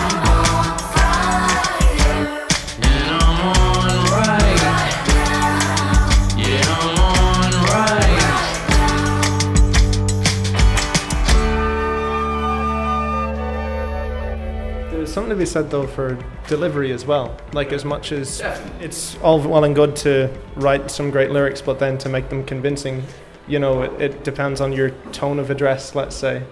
Something 15.23 15.39
to 15.39 15.41
be 15.41 15.47
said 15.47 15.71
though 15.71 15.87
for 15.87 16.19
delivery 16.49 16.91
as 16.91 17.07
well. 17.07 17.37
Like 17.53 17.73
as 17.73 17.85
much 17.85 18.11
as 18.11 18.43
it's 18.81 19.17
all 19.19 19.41
well 19.41 19.63
and 19.63 19.73
good 19.75 19.95
to 19.97 20.29
write 20.57 20.91
some 20.91 21.13
great 21.13 21.31
lyrics, 21.31 21.61
but 21.61 21.79
then 21.79 21.97
to 21.99 22.09
make 22.09 22.29
them 22.29 22.45
convincing, 22.45 23.05
you 23.47 23.61
know, 23.61 23.83
it, 23.83 24.01
it 24.01 24.25
depends 24.25 24.61
on 24.61 24.73
your 24.73 24.91
tone 25.13 25.39
of 25.39 25.49
address. 25.49 25.95
Let's 25.95 26.17
say. 26.17 26.43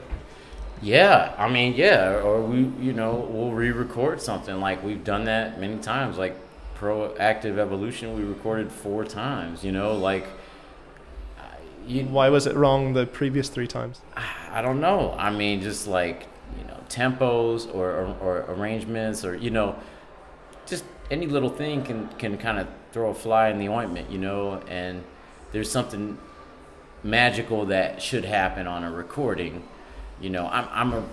Yeah, 0.82 1.34
I 1.36 1.48
mean, 1.50 1.74
yeah, 1.74 2.20
or 2.22 2.40
we, 2.40 2.60
you 2.82 2.92
know, 2.92 3.28
we'll 3.28 3.50
re-record 3.50 4.22
something 4.22 4.60
like 4.60 4.82
we've 4.82 5.04
done 5.04 5.24
that 5.24 5.60
many 5.60 5.76
times. 5.78 6.16
Like 6.16 6.36
proactive 6.78 7.58
evolution, 7.58 8.16
we 8.16 8.22
recorded 8.22 8.70
four 8.70 9.04
times. 9.04 9.64
You 9.64 9.72
know, 9.72 9.94
like 9.94 10.26
you, 11.88 12.04
why 12.04 12.28
was 12.28 12.46
it 12.46 12.54
wrong 12.54 12.92
the 12.92 13.04
previous 13.04 13.48
three 13.48 13.66
times? 13.66 14.00
I 14.52 14.62
don't 14.62 14.80
know. 14.80 15.14
I 15.18 15.30
mean, 15.30 15.60
just 15.60 15.88
like 15.88 16.28
you 16.58 16.64
know, 16.64 16.78
tempos 16.88 17.72
or, 17.74 17.90
or, 17.90 18.16
or 18.20 18.36
arrangements, 18.48 19.24
or 19.24 19.36
you 19.36 19.50
know, 19.50 19.76
just 20.66 20.84
any 21.10 21.26
little 21.26 21.50
thing 21.50 21.82
can 21.82 22.08
can 22.18 22.38
kind 22.38 22.58
of 22.58 22.68
throw 22.92 23.10
a 23.10 23.14
fly 23.14 23.48
in 23.48 23.58
the 23.58 23.68
ointment, 23.68 24.10
you 24.10 24.18
know. 24.18 24.62
And 24.68 25.04
there's 25.52 25.70
something 25.70 26.18
magical 27.02 27.66
that 27.66 28.02
should 28.02 28.24
happen 28.24 28.66
on 28.66 28.84
a 28.84 28.90
recording. 28.90 29.62
You 30.20 30.30
know, 30.30 30.48
I'm 30.48 30.68
I'm 30.70 30.92
a 30.92 31.04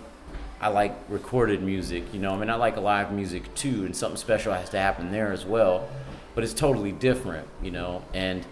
I 0.60 0.70
like 0.70 0.96
recorded 1.10 1.62
music, 1.62 2.14
you 2.14 2.20
know. 2.20 2.34
I 2.34 2.38
mean, 2.38 2.50
I 2.50 2.56
like 2.56 2.78
live 2.78 3.12
music 3.12 3.54
too, 3.54 3.86
and 3.86 3.96
something 3.96 4.18
special 4.18 4.54
has 4.54 4.70
to 4.72 4.80
happen 4.80 5.12
there 5.12 5.32
as 5.32 5.46
well. 5.46 5.88
But 6.34 6.44
it's 6.44 6.54
totally 6.54 6.92
different, 6.92 7.48
you 7.62 7.72
know. 7.72 8.04
And 8.14 8.46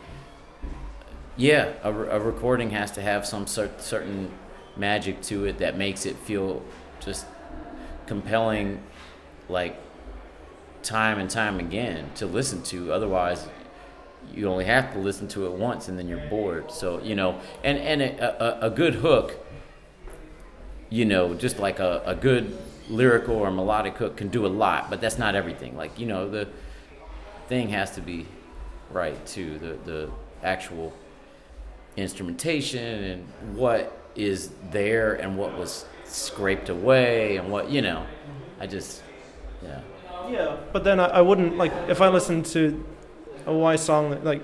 yeah, 1.36 1.74
a, 1.84 1.92
a 1.92 2.20
recording 2.20 2.72
has 2.72 2.92
to 2.92 3.02
have 3.02 3.26
some 3.26 3.48
cer- 3.48 3.72
certain 3.80 4.32
magic 4.78 5.22
to 5.24 5.46
it 5.46 5.60
that 5.60 5.78
makes 5.78 6.06
it 6.06 6.16
feel 6.18 6.64
just 7.00 7.26
compelling, 8.08 8.82
like 9.50 9.78
time 10.84 11.20
and 11.20 11.30
time 11.30 11.60
again 11.60 12.10
to 12.16 12.26
listen 12.26 12.62
to. 12.64 12.92
Otherwise, 12.92 13.48
you 14.34 14.48
only 14.48 14.66
have 14.66 14.94
to 14.94 15.00
listen 15.00 15.28
to 15.30 15.46
it 15.46 15.52
once 15.54 15.88
and 15.88 15.98
then 15.98 16.08
you're 16.08 16.28
bored. 16.30 16.72
So 16.72 17.02
you 17.02 17.16
know, 17.16 17.40
and 17.64 17.78
and 17.78 18.02
a, 18.02 18.66
a, 18.66 18.68
a 18.68 18.70
good 18.70 18.96
hook, 18.96 19.46
you 20.90 21.06
know, 21.06 21.34
just 21.34 21.60
like 21.60 21.80
a, 21.80 22.02
a 22.06 22.16
good 22.16 22.58
lyrical 22.90 23.36
or 23.36 23.52
melodic 23.52 23.98
hook 23.98 24.18
can 24.18 24.28
do 24.30 24.46
a 24.46 24.48
lot, 24.48 24.90
but 24.90 25.02
that's 25.02 25.18
not 25.18 25.36
everything. 25.36 25.76
Like 25.76 25.98
you 26.00 26.06
know, 26.06 26.30
the 26.30 26.48
thing 27.48 27.70
has 27.70 27.92
to 27.92 28.02
be 28.02 28.26
right 28.92 29.24
too. 29.26 29.58
The 29.60 29.92
the 29.92 30.12
actual 30.44 30.94
instrumentation 31.98 33.04
and 33.04 33.58
what 33.58 34.05
is 34.16 34.52
there 34.72 35.14
and 35.14 35.38
what 35.38 35.58
was 35.58 35.86
scraped 36.04 36.70
away 36.70 37.38
and 37.38 37.52
what 37.52 37.70
you 37.70 37.82
know 37.82 38.06
i 38.60 38.68
just 38.68 39.04
yeah 39.62 39.82
yeah 40.30 40.58
but 40.72 40.84
then 40.84 41.00
i, 41.00 41.06
I 41.06 41.22
wouldn't 41.22 41.58
like 41.58 41.74
if 41.90 42.02
i 42.02 42.08
listened 42.08 42.46
to 42.48 42.86
a 43.46 43.54
Why? 43.54 43.76
song 43.76 44.24
like 44.24 44.42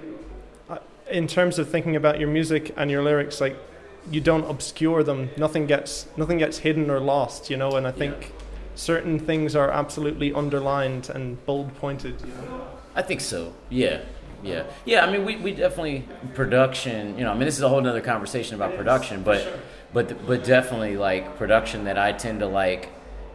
in 1.10 1.28
terms 1.28 1.60
of 1.60 1.70
thinking 1.70 1.96
about 1.96 2.20
your 2.20 2.30
music 2.30 2.74
and 2.78 2.90
your 2.90 3.04
lyrics 3.04 3.42
like 3.42 3.58
you 4.10 4.22
don't 4.22 4.50
obscure 4.50 5.04
them 5.04 5.30
nothing 5.38 5.68
gets 5.68 6.08
nothing 6.18 6.38
gets 6.38 6.60
hidden 6.60 6.90
or 6.90 7.00
lost 7.00 7.50
you 7.50 7.58
know 7.58 7.76
and 7.76 7.86
i 7.86 7.92
think 7.92 8.16
yeah. 8.22 8.28
certain 8.76 9.20
things 9.20 9.56
are 9.56 9.70
absolutely 9.70 10.34
underlined 10.34 11.10
and 11.10 11.44
bold 11.46 11.74
pointed 11.76 12.20
you 12.22 12.28
know? 12.28 12.68
i 12.96 13.02
think 13.02 13.22
so 13.22 13.54
yeah 13.70 14.02
yeah, 14.44 14.64
yeah. 14.86 15.06
I 15.06 15.12
mean, 15.12 15.26
we, 15.26 15.36
we 15.38 15.52
definitely 15.52 16.08
production. 16.34 17.18
You 17.18 17.24
know, 17.26 17.32
I 17.32 17.34
mean, 17.34 17.46
this 17.46 17.56
is 17.56 17.62
a 17.62 17.70
whole 17.70 17.86
other 17.86 18.02
conversation 18.02 18.56
about 18.56 18.76
production, 18.76 19.24
but 19.24 19.42
sure. 19.42 19.60
but 19.94 20.28
but 20.28 20.44
definitely 20.44 20.98
like 20.98 21.38
production 21.38 21.86
that 21.86 21.98
I 21.98 22.12
tend 22.12 22.40
to 22.40 22.48
like 22.48 22.90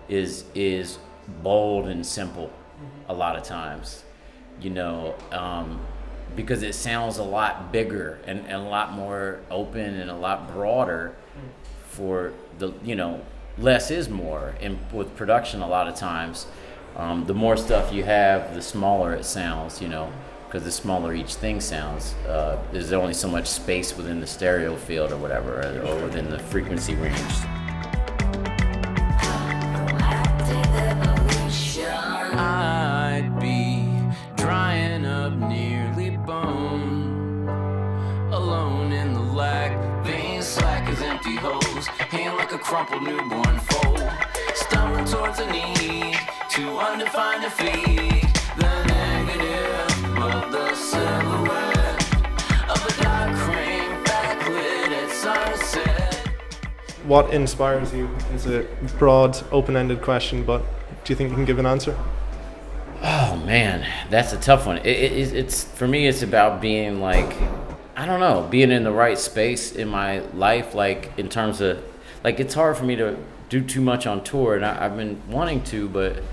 is 0.09 0.45
is 0.55 0.99
bold 1.43 1.89
and 1.89 2.07
simple 2.07 2.51
a 3.09 3.15
lot 3.15 3.37
of 3.37 3.43
times. 3.43 4.05
You 4.61 4.71
know, 4.71 5.15
um, 5.33 5.81
because 6.35 6.63
it 6.63 6.75
sounds 6.75 7.19
a 7.19 7.23
lot 7.23 7.73
bigger 7.73 8.19
and, 8.27 8.41
and 8.41 8.53
a 8.53 8.59
lot 8.69 8.93
more 8.93 9.41
open 9.51 10.01
and 10.01 10.11
a 10.11 10.17
lot 10.17 10.53
broader 10.53 11.15
for 11.89 12.33
the 12.59 12.73
you 12.85 12.95
know 12.95 13.23
less 13.59 13.91
is 13.91 14.09
more 14.09 14.55
and 14.61 14.79
with 14.93 15.17
production 15.17 15.63
a 15.63 15.67
lot 15.67 15.89
of 15.89 15.95
times 15.95 16.47
um, 16.97 17.25
the 17.27 17.35
more 17.35 17.57
stuff 17.57 17.93
you 17.93 18.05
have 18.05 18.55
the 18.55 18.61
smaller 18.61 19.15
it 19.15 19.25
sounds 19.25 19.81
you 19.81 19.89
know 19.89 20.13
because 20.47 20.65
the 20.65 20.71
smaller 20.71 21.13
each 21.13 21.35
thing 21.35 21.61
sounds, 21.61 22.15
uh, 22.29 22.57
there's 22.73 22.93
only 22.93 23.13
so 23.13 23.29
much 23.29 23.47
space 23.47 23.97
within 23.97 24.21
the 24.21 24.27
stereo 24.27 24.77
field 24.77 25.13
or 25.13 25.17
whatever, 25.17 25.61
or 25.85 26.03
within 26.03 26.31
the 26.31 26.39
frequency 26.39 26.95
range. 26.95 27.17
I'd 32.39 33.39
be 33.41 33.89
drying 34.37 35.05
up 35.05 35.33
nearly 35.33 36.17
bone, 36.17 37.49
alone 38.33 38.93
in 38.93 39.15
the 39.15 39.21
lack, 39.21 40.05
slack 40.41 40.89
as 40.89 41.03
empty 41.03 41.35
holes, 41.37 41.87
hand 41.87 42.37
like 42.37 42.53
a 42.53 42.59
crumpled 42.59 43.03
newborn 43.03 43.59
foal, 43.59 44.11
stumbling 44.55 45.05
towards 45.07 45.41
a 45.41 45.51
need 45.51 46.17
to 46.51 46.77
defeat. 47.41 47.97
What 57.07 57.33
inspires 57.33 57.95
you 57.95 58.09
is 58.35 58.47
a 58.47 58.67
broad, 58.99 59.39
open-ended 59.53 60.03
question, 60.03 60.45
but 60.45 60.63
do 61.05 61.13
you 61.13 61.17
think 61.17 61.31
you 61.31 61.37
can 61.37 61.45
give 61.45 61.59
an 61.59 61.67
answer? 61.67 61.97
Oh 63.03 63.41
man, 63.47 63.87
that's 64.11 64.33
a 64.33 64.39
tough 64.39 64.67
one. 64.67 64.79
It, 64.79 64.87
it, 64.87 65.33
it's 65.35 65.65
for 65.65 65.87
me. 65.87 66.09
It's 66.09 66.23
about 66.23 66.61
being 66.61 67.01
like, 67.01 67.33
I 67.95 68.07
don't 68.07 68.21
know, 68.21 68.49
being 68.51 68.71
in 68.71 68.85
the 68.85 68.93
right 68.93 69.19
space 69.19 69.73
in 69.73 69.89
my 69.89 70.21
life. 70.35 70.75
Like 70.75 71.13
in 71.17 71.29
terms 71.29 71.61
of, 71.61 71.83
like 72.25 72.41
it's 72.41 72.55
hard 72.55 72.77
for 72.77 72.85
me 72.85 72.97
to 72.97 73.17
do 73.49 73.63
too 73.63 73.81
much 73.81 74.07
on 74.07 74.25
tour, 74.25 74.57
and 74.57 74.65
I, 74.65 74.75
have 74.75 74.97
been 74.97 75.21
wanting 75.29 75.63
to, 75.65 75.89
but 75.89 76.13
it's, 76.17 76.25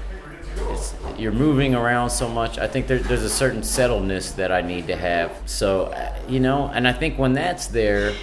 you're 1.17 1.31
moving 1.31 1.75
around 1.75 2.09
so 2.09 2.27
much. 2.27 2.57
I 2.57 2.67
think 2.67 2.87
there, 2.87 2.99
there's 2.99 3.23
a 3.23 3.29
certain 3.29 3.61
settledness 3.61 4.35
that 4.35 4.51
I 4.51 4.61
need 4.61 4.87
to 4.87 4.95
have. 4.95 5.31
So, 5.45 5.85
uh, 5.85 6.15
you 6.27 6.39
know, 6.39 6.67
and 6.73 6.87
I 6.87 6.93
think 6.93 7.17
when 7.17 7.33
that's 7.33 7.67
there, 7.67 8.13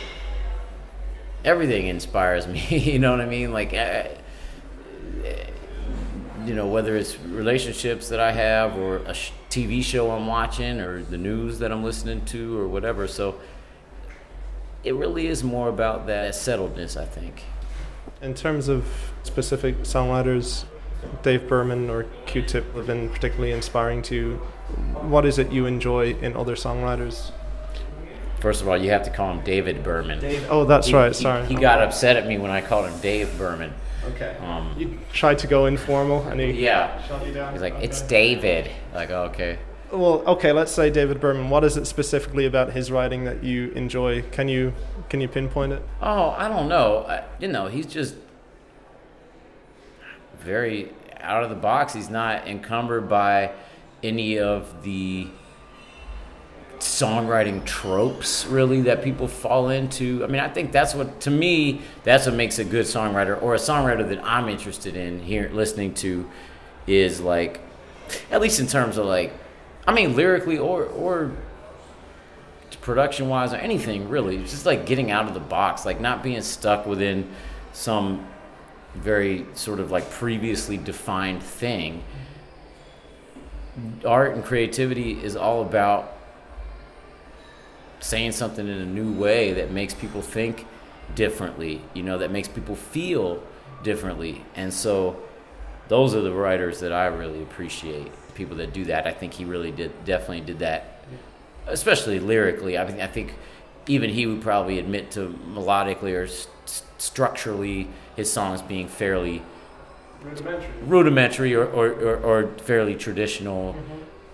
everything 1.44 1.86
inspires 1.86 2.46
me. 2.46 2.66
you 2.68 2.98
know 2.98 3.10
what 3.10 3.20
I 3.20 3.26
mean? 3.26 3.52
Like, 3.52 3.72
uh, 3.72 4.04
you 6.44 6.54
know, 6.54 6.66
whether 6.66 6.96
it's 6.96 7.18
relationships 7.20 8.08
that 8.08 8.20
I 8.20 8.32
have 8.32 8.76
or 8.76 8.98
a 8.98 9.14
sh- 9.14 9.32
TV 9.50 9.82
show 9.82 10.10
I'm 10.10 10.26
watching 10.26 10.80
or 10.80 11.02
the 11.02 11.18
news 11.18 11.58
that 11.58 11.70
I'm 11.70 11.84
listening 11.84 12.24
to 12.26 12.58
or 12.58 12.66
whatever. 12.66 13.06
So 13.06 13.40
it 14.82 14.94
really 14.94 15.26
is 15.26 15.44
more 15.44 15.68
about 15.68 16.06
that 16.06 16.32
settledness, 16.32 16.96
I 17.00 17.04
think. 17.04 17.44
In 18.22 18.34
terms 18.34 18.68
of 18.68 18.86
specific 19.22 19.80
songwriters, 19.82 20.64
Dave 21.22 21.48
Berman 21.48 21.90
or 21.90 22.04
Q-Tip 22.26 22.74
have 22.74 22.86
been 22.86 23.08
particularly 23.08 23.52
inspiring 23.52 24.02
to 24.02 24.14
you. 24.14 24.34
What 25.02 25.26
is 25.26 25.38
it 25.38 25.50
you 25.50 25.66
enjoy 25.66 26.14
in 26.14 26.36
other 26.36 26.54
songwriters? 26.54 27.32
First 28.40 28.62
of 28.62 28.68
all, 28.68 28.76
you 28.76 28.90
have 28.90 29.02
to 29.02 29.10
call 29.10 29.32
him 29.32 29.44
David 29.44 29.84
Berman. 29.84 30.18
Dave. 30.20 30.46
Oh, 30.48 30.64
that's 30.64 30.86
he, 30.86 30.94
right. 30.94 31.14
He, 31.14 31.22
Sorry. 31.22 31.46
He 31.46 31.54
got 31.54 31.82
upset 31.82 32.16
at 32.16 32.26
me 32.26 32.38
when 32.38 32.50
I 32.50 32.62
called 32.62 32.90
him 32.90 32.98
Dave 33.00 33.36
Berman. 33.36 33.72
Okay. 34.04 34.34
Um, 34.40 34.74
you 34.78 34.98
tried 35.12 35.38
to 35.40 35.46
go 35.46 35.66
informal, 35.66 36.26
and 36.26 36.40
he 36.40 36.64
yeah. 36.64 37.06
shut 37.06 37.26
you 37.26 37.34
down. 37.34 37.52
He's 37.52 37.60
like, 37.60 37.74
okay. 37.74 37.84
"It's 37.84 38.00
David." 38.00 38.70
Like, 38.94 39.10
oh, 39.10 39.24
okay. 39.24 39.58
Well, 39.92 40.22
okay. 40.26 40.52
Let's 40.52 40.72
say 40.72 40.88
David 40.88 41.20
Berman. 41.20 41.50
What 41.50 41.64
is 41.64 41.76
it 41.76 41.86
specifically 41.86 42.46
about 42.46 42.72
his 42.72 42.90
writing 42.90 43.24
that 43.24 43.44
you 43.44 43.70
enjoy? 43.72 44.22
Can 44.22 44.48
you 44.48 44.72
can 45.10 45.20
you 45.20 45.28
pinpoint 45.28 45.72
it? 45.72 45.82
Oh, 46.00 46.30
I 46.30 46.48
don't 46.48 46.68
know. 46.68 47.04
I, 47.06 47.24
you 47.38 47.48
know, 47.48 47.66
he's 47.66 47.86
just 47.86 48.14
very 50.40 50.92
out 51.20 51.42
of 51.42 51.50
the 51.50 51.56
box. 51.56 51.92
He's 51.92 52.10
not 52.10 52.46
encumbered 52.48 53.08
by 53.08 53.52
any 54.02 54.38
of 54.38 54.82
the 54.82 55.28
songwriting 56.78 57.62
tropes 57.66 58.46
really 58.46 58.80
that 58.82 59.02
people 59.02 59.28
fall 59.28 59.68
into. 59.68 60.24
I 60.24 60.28
mean, 60.28 60.40
I 60.40 60.48
think 60.48 60.72
that's 60.72 60.94
what 60.94 61.20
to 61.22 61.30
me 61.30 61.82
that's 62.04 62.26
what 62.26 62.34
makes 62.34 62.58
a 62.58 62.64
good 62.64 62.86
songwriter 62.86 63.40
or 63.42 63.54
a 63.54 63.58
songwriter 63.58 64.08
that 64.08 64.24
I'm 64.24 64.48
interested 64.48 64.96
in 64.96 65.20
here 65.20 65.50
listening 65.52 65.94
to 65.94 66.28
is 66.86 67.20
like 67.20 67.60
at 68.30 68.40
least 68.40 68.60
in 68.60 68.66
terms 68.66 68.96
of 68.96 69.06
like 69.06 69.32
I 69.86 69.92
mean 69.92 70.16
lyrically 70.16 70.58
or 70.58 70.84
or 70.84 71.32
production 72.80 73.28
wise 73.28 73.52
or 73.52 73.56
anything 73.56 74.08
really. 74.08 74.38
It's 74.38 74.52
just 74.52 74.66
like 74.66 74.86
getting 74.86 75.10
out 75.10 75.28
of 75.28 75.34
the 75.34 75.40
box, 75.40 75.84
like 75.84 76.00
not 76.00 76.22
being 76.22 76.40
stuck 76.40 76.86
within 76.86 77.30
some 77.72 78.26
very 78.94 79.46
sort 79.54 79.80
of 79.80 79.90
like 79.90 80.10
previously 80.10 80.76
defined 80.76 81.42
thing. 81.42 82.02
Art 84.04 84.34
and 84.34 84.44
creativity 84.44 85.22
is 85.22 85.36
all 85.36 85.62
about 85.62 86.16
saying 88.00 88.32
something 88.32 88.66
in 88.66 88.78
a 88.78 88.86
new 88.86 89.12
way 89.12 89.52
that 89.52 89.70
makes 89.70 89.94
people 89.94 90.22
think 90.22 90.66
differently, 91.14 91.82
you 91.94 92.02
know, 92.02 92.18
that 92.18 92.30
makes 92.30 92.48
people 92.48 92.74
feel 92.74 93.42
differently. 93.82 94.44
And 94.54 94.72
so 94.72 95.20
those 95.88 96.14
are 96.14 96.20
the 96.20 96.32
writers 96.32 96.80
that 96.80 96.92
I 96.92 97.06
really 97.06 97.42
appreciate. 97.42 98.12
People 98.34 98.56
that 98.56 98.72
do 98.72 98.84
that. 98.86 99.06
I 99.06 99.12
think 99.12 99.34
he 99.34 99.44
really 99.44 99.70
did 99.70 100.04
definitely 100.04 100.40
did 100.40 100.60
that, 100.60 101.04
especially 101.66 102.20
lyrically. 102.20 102.78
I 102.78 102.86
mean, 102.86 103.00
I 103.00 103.06
think 103.06 103.34
even 103.86 104.10
he 104.10 104.26
would 104.26 104.42
probably 104.42 104.78
admit 104.78 105.10
to 105.12 105.28
melodically 105.52 106.14
or 106.14 106.26
st- 106.26 106.84
structurally 106.98 107.88
his 108.16 108.32
songs 108.32 108.62
being 108.62 108.88
fairly 108.88 109.42
Rudimentary. 110.22 110.68
rudimentary 110.86 111.54
or, 111.54 111.64
or, 111.64 111.88
or, 111.92 112.16
or 112.18 112.48
fairly 112.58 112.94
traditional 112.94 113.74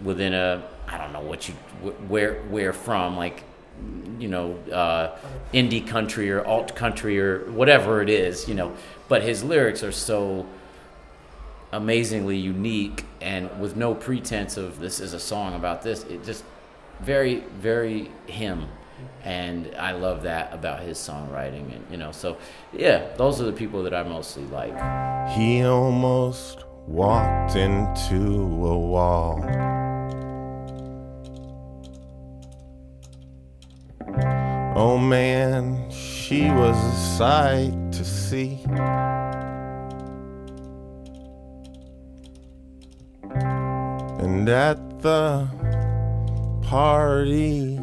within 0.02 0.34
a 0.34 0.64
I 0.88 0.98
don't 0.98 1.12
know 1.12 1.20
what 1.20 1.48
you 1.48 1.54
wh- 1.82 2.10
where 2.10 2.34
where 2.50 2.72
from 2.72 3.16
like 3.16 3.44
you 4.18 4.28
know 4.28 4.54
uh, 4.72 5.16
indie 5.54 5.86
country 5.86 6.30
or 6.30 6.44
alt 6.44 6.74
country 6.74 7.20
or 7.20 7.50
whatever 7.52 8.02
it 8.02 8.08
is 8.08 8.48
you 8.48 8.54
know. 8.54 8.74
But 9.08 9.22
his 9.22 9.44
lyrics 9.44 9.84
are 9.84 9.92
so 9.92 10.46
amazingly 11.72 12.36
unique 12.36 13.04
and 13.20 13.60
with 13.60 13.76
no 13.76 13.94
pretense 13.94 14.56
of 14.56 14.78
this 14.80 15.00
is 15.00 15.12
a 15.12 15.20
song 15.20 15.54
about 15.54 15.82
this. 15.82 16.04
It 16.04 16.24
just 16.24 16.44
very 17.00 17.44
very 17.60 18.10
him 18.26 18.66
and 19.24 19.74
I 19.78 19.92
love 19.92 20.22
that 20.22 20.52
about 20.52 20.80
his 20.80 20.98
songwriting 20.98 21.74
and 21.74 21.84
you 21.90 21.96
know 21.96 22.12
so 22.12 22.36
yeah 22.72 23.06
those 23.16 23.40
are 23.40 23.44
the 23.44 23.52
people 23.52 23.82
that 23.82 23.94
I 23.94 24.02
mostly 24.02 24.44
like 24.44 24.74
He 25.30 25.62
almost 25.62 26.64
walked 26.86 27.56
into 27.56 28.14
a 28.66 28.78
wall. 28.78 29.42
Oh 34.78 34.98
man, 34.98 35.90
she 35.90 36.50
was 36.50 36.76
a 36.76 37.16
sight 37.16 37.92
to 37.92 38.04
see. 38.04 38.60
And 44.18 44.48
at 44.48 45.00
the 45.00 45.48
party 46.62 47.78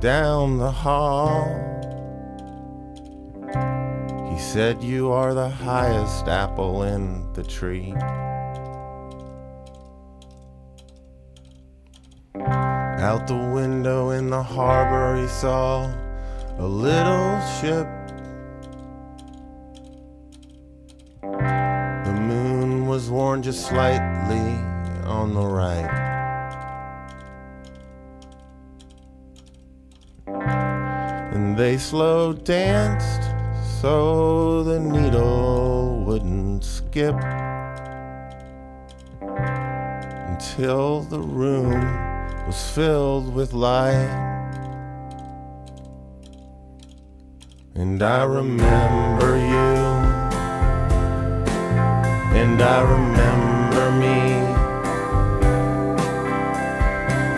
down 0.00 0.58
the 0.58 0.70
hall. 0.70 1.44
He 4.30 4.38
said, 4.38 4.82
You 4.82 5.10
are 5.12 5.32
the 5.32 5.48
highest 5.48 6.28
apple 6.28 6.82
in 6.82 7.32
the 7.32 7.42
tree. 7.42 7.94
Out 12.98 13.26
the 13.26 13.50
window 13.54 14.10
in 14.10 14.30
the 14.30 14.42
harbor, 14.42 15.20
he 15.20 15.28
saw 15.28 15.90
a 16.58 16.66
little 16.66 17.40
ship. 17.60 17.86
The 21.22 22.12
moon 22.12 22.86
was 22.86 23.10
worn 23.10 23.42
just 23.42 23.66
slightly 23.66 24.56
on 25.04 25.34
the 25.34 25.46
right. 25.46 26.05
They 31.56 31.78
slow 31.78 32.34
danced 32.34 33.22
so 33.80 34.62
the 34.62 34.78
needle 34.78 36.04
wouldn't 36.04 36.62
skip 36.62 37.14
until 40.28 41.00
the 41.00 41.18
room 41.18 41.80
was 42.46 42.70
filled 42.72 43.34
with 43.34 43.54
light. 43.54 44.10
And 47.74 48.02
I 48.02 48.24
remember 48.24 49.38
you, 49.38 49.76
and 52.36 52.60
I 52.60 52.82
remember 52.82 53.90
me. 53.92 54.42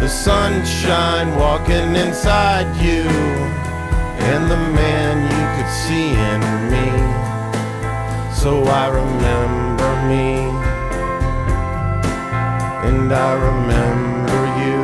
The 0.00 0.08
sunshine 0.08 1.36
walking 1.36 1.94
inside 1.94 2.66
you, 2.84 3.04
and 4.32 4.50
the 4.50 4.56
man 4.56 5.16
you 5.36 5.44
could 5.56 5.72
see 5.84 6.08
in 6.32 6.40
me. 6.72 6.88
So 8.40 8.50
I 8.64 8.86
remember 9.02 9.90
me, 10.12 10.28
and 12.88 13.08
I 13.10 13.32
remember 13.50 14.40
you. 14.62 14.82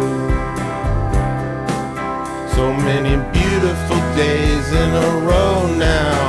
So 2.55 2.73
many 2.73 3.15
beautiful 3.39 4.01
days 4.17 4.67
in 4.73 4.91
a 5.09 5.11
row 5.29 5.55
now, 5.77 6.21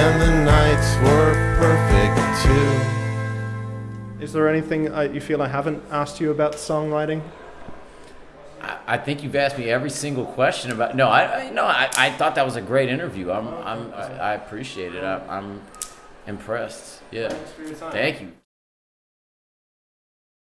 and 0.00 0.12
the 0.22 0.32
nights 0.56 0.90
were 1.04 1.32
perfect 1.62 2.16
too. 2.44 2.72
Is 4.24 4.32
there 4.32 4.48
anything 4.48 4.90
uh, 4.90 5.02
you 5.02 5.20
feel 5.20 5.42
I 5.42 5.48
haven't 5.48 5.82
asked 5.90 6.18
you 6.18 6.30
about 6.30 6.54
songwriting? 6.54 7.20
I, 8.86 8.98
think 8.98 9.22
you've 9.22 9.36
asked 9.36 9.58
me 9.58 9.70
every 9.70 9.90
single 9.90 10.24
question 10.26 10.70
about. 10.70 10.96
No, 10.96 11.08
I, 11.08 11.46
I 11.46 11.50
no, 11.50 11.64
I, 11.64 11.90
I 11.96 12.10
thought 12.10 12.34
that 12.36 12.44
was 12.44 12.56
a 12.56 12.62
great 12.62 12.88
interview. 12.88 13.30
I'm, 13.30 13.48
I'm, 13.48 13.92
I, 13.94 14.18
I 14.18 14.34
appreciate 14.34 14.94
it. 14.94 15.02
I, 15.02 15.20
I'm 15.28 15.60
impressed. 16.26 17.00
Yeah. 17.10 17.28
Thank 17.28 18.20
you. 18.20 18.32